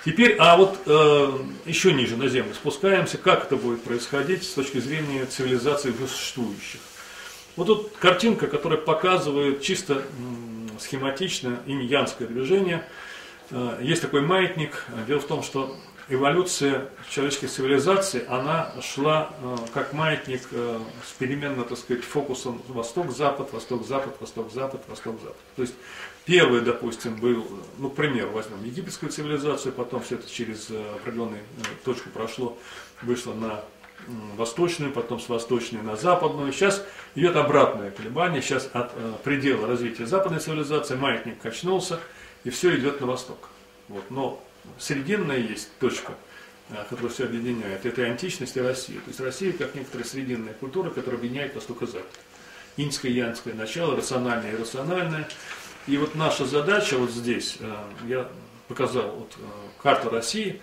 [0.05, 4.79] Теперь, а вот э, еще ниже на Землю спускаемся, как это будет происходить с точки
[4.79, 6.81] зрения цивилизаций существующих.
[7.57, 10.03] Вот тут картинка, которая показывает чисто
[10.79, 12.87] схематично иньянское движение.
[13.51, 14.85] Э, есть такой маятник.
[15.07, 15.75] Дело в том, что
[16.09, 23.53] эволюция человеческой цивилизации, она шла э, как маятник э, с переменно, так сказать, фокусом восток-запад,
[23.53, 25.37] восток-запад, восток-запад, восток-запад.
[25.57, 25.75] То есть
[26.27, 27.47] первый, допустим, был,
[27.79, 31.41] ну, к примеру, возьмем египетскую цивилизацию, потом все это через определенную
[31.85, 32.59] точку прошло,
[33.01, 33.65] вышло на
[34.37, 36.53] восточную, потом с восточной на западную.
[36.53, 36.85] Сейчас
[37.15, 42.01] идет обратное колебание, сейчас от э, предела развития западной цивилизации маятник качнулся,
[42.45, 43.49] и все идет на восток.
[43.89, 44.11] Вот.
[44.11, 44.43] Но
[44.79, 46.15] срединная есть точка,
[46.71, 49.01] э, которая все объединяет, это и античность, и Россия.
[49.01, 52.11] То есть Россия как некоторая срединная культура, которая объединяет Восток и Запад.
[52.77, 55.29] Инское и янское начало, рациональное и иррациональное.
[55.87, 57.75] И вот наша задача вот здесь, э,
[58.07, 58.29] я
[58.69, 59.37] показал вот,
[59.81, 60.61] карту России,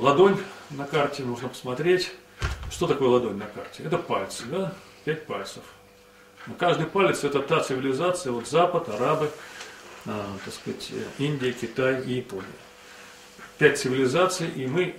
[0.00, 0.36] ладонь
[0.70, 2.12] на карте, нужно посмотреть,
[2.70, 3.82] что такое ладонь на карте?
[3.82, 4.72] Это пальцы, да?
[5.04, 5.62] Пять пальцев.
[6.46, 9.30] Но каждый палец это та цивилизация, вот Запад, арабы,
[10.06, 12.46] а, так сказать, Индия, Китай и Япония.
[13.58, 14.94] Пять цивилизаций, и мы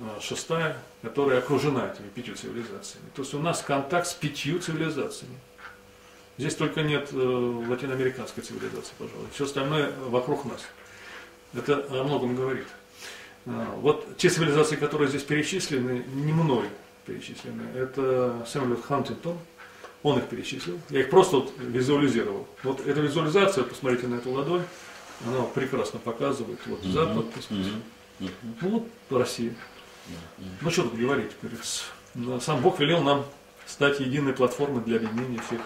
[0.00, 3.08] а, шестая, которая окружена этими пятью цивилизациями.
[3.14, 5.38] То есть у нас контакт с пятью цивилизациями.
[6.38, 9.26] Здесь только нет э, латиноамериканской цивилизации, пожалуй.
[9.34, 10.60] Все остальное вокруг нас.
[11.52, 12.68] Это о многом говорит.
[13.48, 16.66] А, вот те цивилизации, которые здесь перечислены, не мной
[17.06, 17.62] перечислены.
[17.74, 19.38] Это Сэмюэл Хантингтон,
[20.02, 20.78] он их перечислил.
[20.90, 22.46] Я их просто вот визуализировал.
[22.62, 24.62] Вот эта визуализация, посмотрите на эту ладонь,
[25.26, 26.60] она прекрасно показывает.
[26.66, 26.92] Вот mm-hmm.
[26.92, 27.82] Запад, mm-hmm.
[28.20, 28.30] Mm-hmm.
[28.60, 29.54] ну вот Россия.
[30.60, 31.32] Ну что тут говорить,
[32.40, 33.24] Сам Бог велел нам
[33.66, 35.60] стать единой платформой для объединения всех.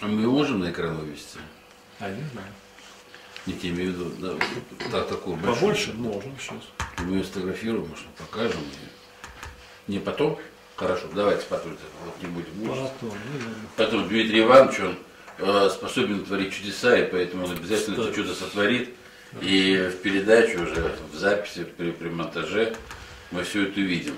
[0.00, 1.38] А мы можем на экран вывести?
[1.98, 2.48] А я не знаю.
[3.46, 5.54] Нет, я имею в виду, да, так, такую большую.
[5.56, 6.62] Побольше можем сейчас.
[6.98, 8.60] Мы ее сфотографируем, может, покажем.
[9.86, 10.38] Не потом?
[10.74, 12.68] Хорошо, давайте потом вот не будем.
[12.68, 13.12] Потом, ну,
[13.76, 14.98] потом Дмитрий Иванович, он
[15.38, 18.90] э, способен творить чудеса, и поэтому он обязательно это чудо сотворит.
[19.40, 22.74] И в передаче уже, в записи, при, при монтаже
[23.30, 24.14] мы все это увидим.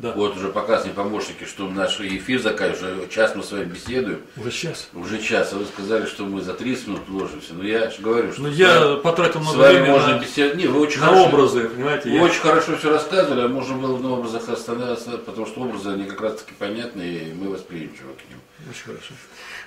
[0.00, 0.12] Да.
[0.12, 4.20] Вот уже показаны помощники, что наш эфир заканчивается, уже час мы с вами беседуем.
[4.36, 4.88] Уже час?
[4.94, 7.54] Уже час, а вы сказали, что мы за 30 минут уложимся.
[7.54, 8.42] Но я же говорю, что...
[8.42, 10.56] Ну я потратил много времени можно на, беседовать.
[10.56, 12.10] Не, вы очень на хорошо, образы, понимаете.
[12.10, 12.22] Вы я...
[12.22, 16.20] очень хорошо все рассказывали, а можно было на образах остановиться, потому что образы, они как
[16.20, 18.38] раз таки понятны, и мы восприимчивы к ним.
[18.70, 19.14] Очень хорошо.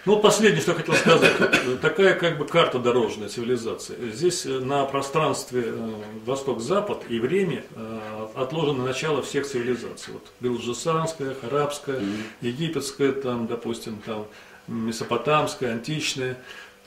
[0.04, 1.34] Ну, последнее, что я хотел сказать.
[1.82, 3.96] Такая как бы карта дорожная цивилизации.
[4.12, 5.94] Здесь э, на пространстве э,
[6.26, 10.14] Восток-Запад и время э, отложено начало всех цивилизаций.
[10.14, 12.02] Вот Белджисанская, Арабская,
[12.42, 14.26] египетская, там, допустим, там,
[14.68, 16.38] Месопотамская, античная.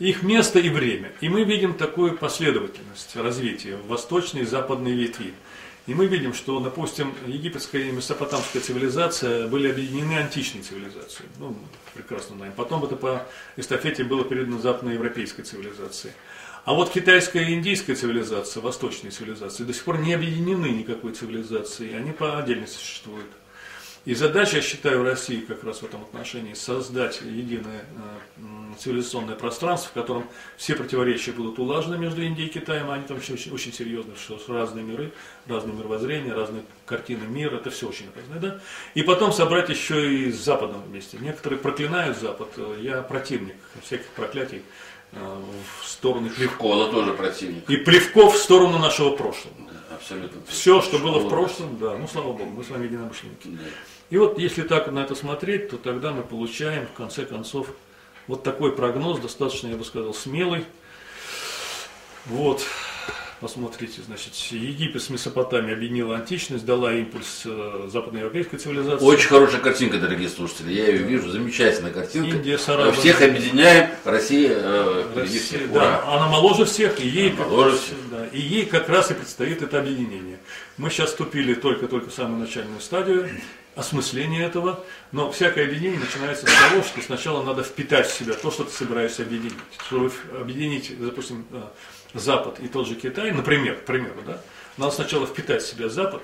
[0.01, 1.13] Их место и время.
[1.21, 5.35] И мы видим такую последовательность развития в восточной и западной ветви.
[5.87, 11.29] И мы видим, что, допустим, египетская и месопотамская цивилизация были объединены античной цивилизацией.
[11.39, 11.55] Ну,
[11.93, 12.55] прекрасно знаем.
[12.57, 13.27] Потом это по
[13.57, 16.13] эстафете было передано западноевропейской цивилизации.
[16.65, 21.95] А вот китайская и индийская цивилизация, восточные цивилизации, до сих пор не объединены никакой цивилизацией,
[21.95, 23.31] они по отдельности существуют.
[24.07, 27.85] И задача, я считаю, России как раз в этом отношении создать единое
[28.39, 28.41] э,
[28.79, 33.17] цивилизационное пространство, в котором все противоречия будут улажены между Индией и Китаем, а они там
[33.17, 35.13] очень, очень серьезные, что разные миры,
[35.47, 38.61] разные мировоззрения, разные картины мира, это все очень разное, да?
[38.95, 41.19] И потом собрать еще и с Западом вместе.
[41.21, 42.49] Некоторые проклинают Запад,
[42.81, 44.63] я противник всяких проклятий
[45.13, 45.43] э,
[45.81, 47.69] в сторону Плевкова тоже противник.
[47.69, 49.55] И Плевков в сторону нашего прошлого.
[49.59, 50.41] Да, абсолютно.
[50.47, 53.49] Все, что было в прошлом, да, ну слава Богу, мы с вами единомышленники.
[53.49, 53.65] Да.
[54.11, 57.69] И вот если так на это смотреть, то тогда мы получаем, в конце концов,
[58.27, 60.65] вот такой прогноз, достаточно, я бы сказал, смелый.
[62.27, 62.63] Вот,
[63.41, 69.05] посмотрите, значит, Египет с Месопотамией объединила античность, дала импульс э, западноевропейской цивилизации.
[69.05, 72.37] Очень хорошая картинка, дорогие слушатели, я ее вижу, замечательная картинка.
[72.37, 72.95] Индия с арабами.
[72.95, 75.73] Всех объединяем, Россия, э, Россия всех.
[75.73, 79.61] Да, она моложе всех, и ей, как раз, да, и ей как раз и предстоит
[79.61, 80.39] это объединение.
[80.79, 83.29] Мы сейчас вступили только-только в самую начальную стадию,
[83.75, 88.51] осмысление этого, но всякое объединение начинается с того, что сначала надо впитать в себя то,
[88.51, 89.55] что ты собираешься объединить.
[89.87, 91.63] Чтобы объединить, допустим, э,
[92.15, 94.41] Запад и тот же Китай, например, к примеру, да,
[94.77, 96.23] надо сначала впитать в себя Запад,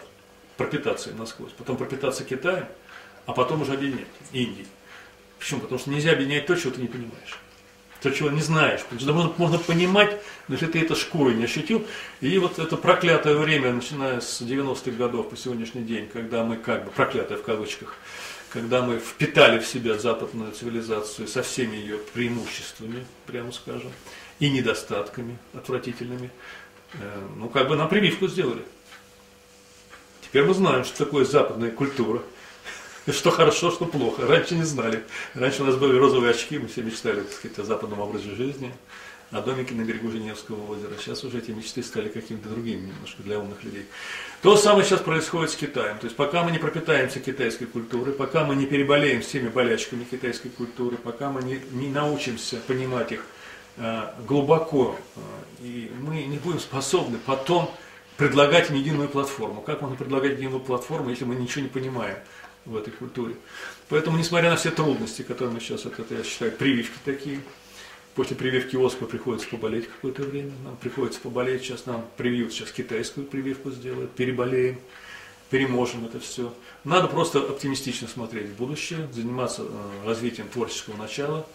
[0.57, 2.67] пропитаться им насквозь, потом пропитаться Китаем,
[3.27, 4.69] а потом уже объединять Индией.
[5.39, 5.61] Почему?
[5.61, 7.39] Потому что нельзя объединять то, чего ты не понимаешь.
[8.01, 8.81] То, чего не знаешь.
[8.89, 11.87] Потому можно, можно понимать, если ты это шкурой не ощутил.
[12.21, 16.87] И вот это проклятое время, начиная с 90-х годов по сегодняшний день, когда мы как
[16.87, 17.97] бы, проклятое в кавычках,
[18.51, 23.93] когда мы впитали в себя западную цивилизацию со всеми ее преимуществами, прямо скажем,
[24.39, 26.31] и недостатками отвратительными,
[26.95, 28.63] э, ну как бы нам прививку сделали.
[30.23, 32.23] Теперь мы знаем, что такое западная культура,
[33.13, 34.27] что хорошо, что плохо.
[34.27, 35.03] Раньше не знали.
[35.35, 38.73] Раньше у нас были розовые очки, мы все мечтали так сказать, о западном образе жизни,
[39.31, 40.93] о домике на берегу Женевского озера.
[40.99, 43.87] Сейчас уже эти мечты стали какими-то другими немножко для умных людей.
[44.43, 45.99] То же самое сейчас происходит с Китаем.
[45.99, 50.49] То есть пока мы не пропитаемся китайской культурой, пока мы не переболеем всеми болячками китайской
[50.49, 53.25] культуры, пока мы не, не научимся понимать их
[53.77, 55.21] э, глубоко, э,
[55.63, 57.71] и мы не будем способны потом
[58.17, 59.63] предлагать им единую платформу.
[59.63, 62.17] Как можно предлагать единую платформу, если мы ничего не понимаем
[62.65, 63.35] в этой культуре?
[63.89, 67.41] Поэтому, несмотря на все трудности, которые мы сейчас, это я считаю, прививки такие,
[68.15, 70.53] После прививки оспы приходится поболеть какое-то время.
[70.65, 71.63] Нам приходится поболеть.
[71.63, 74.11] Сейчас нам привьют, сейчас китайскую прививку сделают.
[74.13, 74.81] Переболеем,
[75.49, 76.53] переможем это все.
[76.83, 81.47] Надо просто оптимистично смотреть в будущее, заниматься э, развитием творческого начала.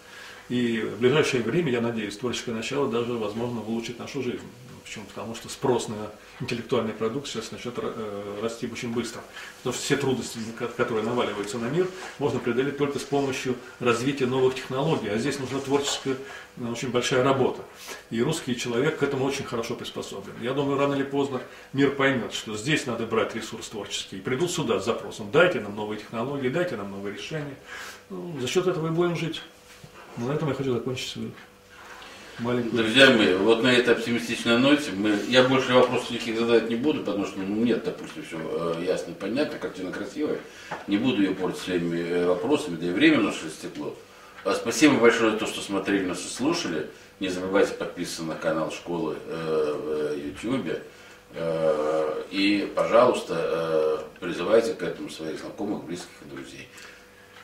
[0.48, 4.48] И в ближайшее время, я надеюсь, творческое начало даже, возможно, улучшит нашу жизнь.
[4.86, 5.06] Почему?
[5.06, 5.96] Потому что спрос на
[6.40, 9.20] интеллектуальный продукт сейчас начнет э, расти очень быстро.
[9.58, 10.38] Потому что все трудности,
[10.78, 11.88] которые наваливаются на мир,
[12.20, 15.10] можно преодолеть только с помощью развития новых технологий.
[15.10, 16.18] А здесь нужна творческая,
[16.58, 17.64] ну, очень большая работа.
[18.12, 20.36] И русский человек к этому очень хорошо приспособлен.
[20.40, 21.42] Я думаю, рано или поздно
[21.74, 24.18] мир поймет, что здесь надо брать ресурс творческий.
[24.18, 27.56] И придут сюда с запросом, дайте нам новые технологии, дайте нам новые решения.
[28.12, 29.42] Ну, за счет этого и будем жить.
[30.18, 31.32] На этом я хочу закончить свою
[32.40, 32.84] маленькую...
[32.84, 37.00] Друзья мои, вот на этой оптимистичной ноте мы, я больше вопросов никаких задать не буду,
[37.00, 40.40] потому что ну, нет, допустим, все э, ясно и понятно, картина красивая.
[40.88, 43.96] Не буду ее портить своими э, вопросами, да и время наше стекло.
[44.44, 46.88] А спасибо большое за то, что смотрели нас и слушали.
[47.20, 50.80] Не забывайте подписываться на канал школы э, в YouTube.
[51.34, 56.68] Э, и, пожалуйста, э, призывайте к этому своих знакомых, близких и друзей.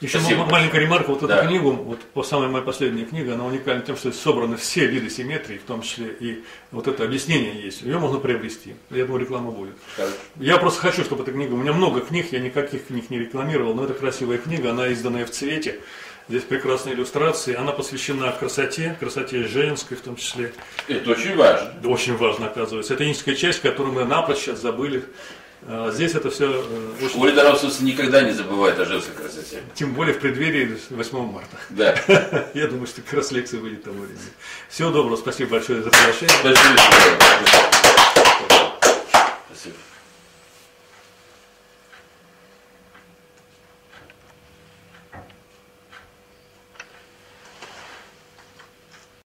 [0.02, 0.46] Еще Спасибо.
[0.46, 1.38] маленькая ремарка, вот Да.
[1.38, 5.12] эту книгу, вот по самой моей последней книге, она уникальна тем, что собраны все виды
[5.12, 7.84] симметрии, в том числе и вот это объяснение есть.
[7.84, 8.74] Ее можно приобрести.
[8.90, 9.76] Я думаю, реклама будет.
[9.96, 10.14] Хорошо.
[10.38, 13.76] Я просто хочу, чтобы эта книга, у меня много книг, я никаких книг не рекламировал,
[13.76, 15.80] но это красивая книга, она изданная в цвете.
[16.30, 20.52] Здесь прекрасные иллюстрации, она посвящена красоте, красоте женской в том числе.
[20.88, 21.74] Это очень важно.
[21.84, 22.94] Очень важно, оказывается.
[22.94, 25.04] Это единственная часть, которую мы напрочь сейчас забыли.
[25.68, 26.50] А Здесь это все
[27.02, 27.22] очень...
[27.22, 29.62] Оля Доровсовцы никогда не забывает о женской красоте.
[29.76, 31.58] Тем более в преддверии 8 марта.
[31.70, 31.96] Да.
[32.54, 34.20] Я думаю, что как раз лекция выйдет того времени.
[34.70, 36.36] Всего доброго, спасибо большое за приглашение.
[36.40, 37.71] Спасибо.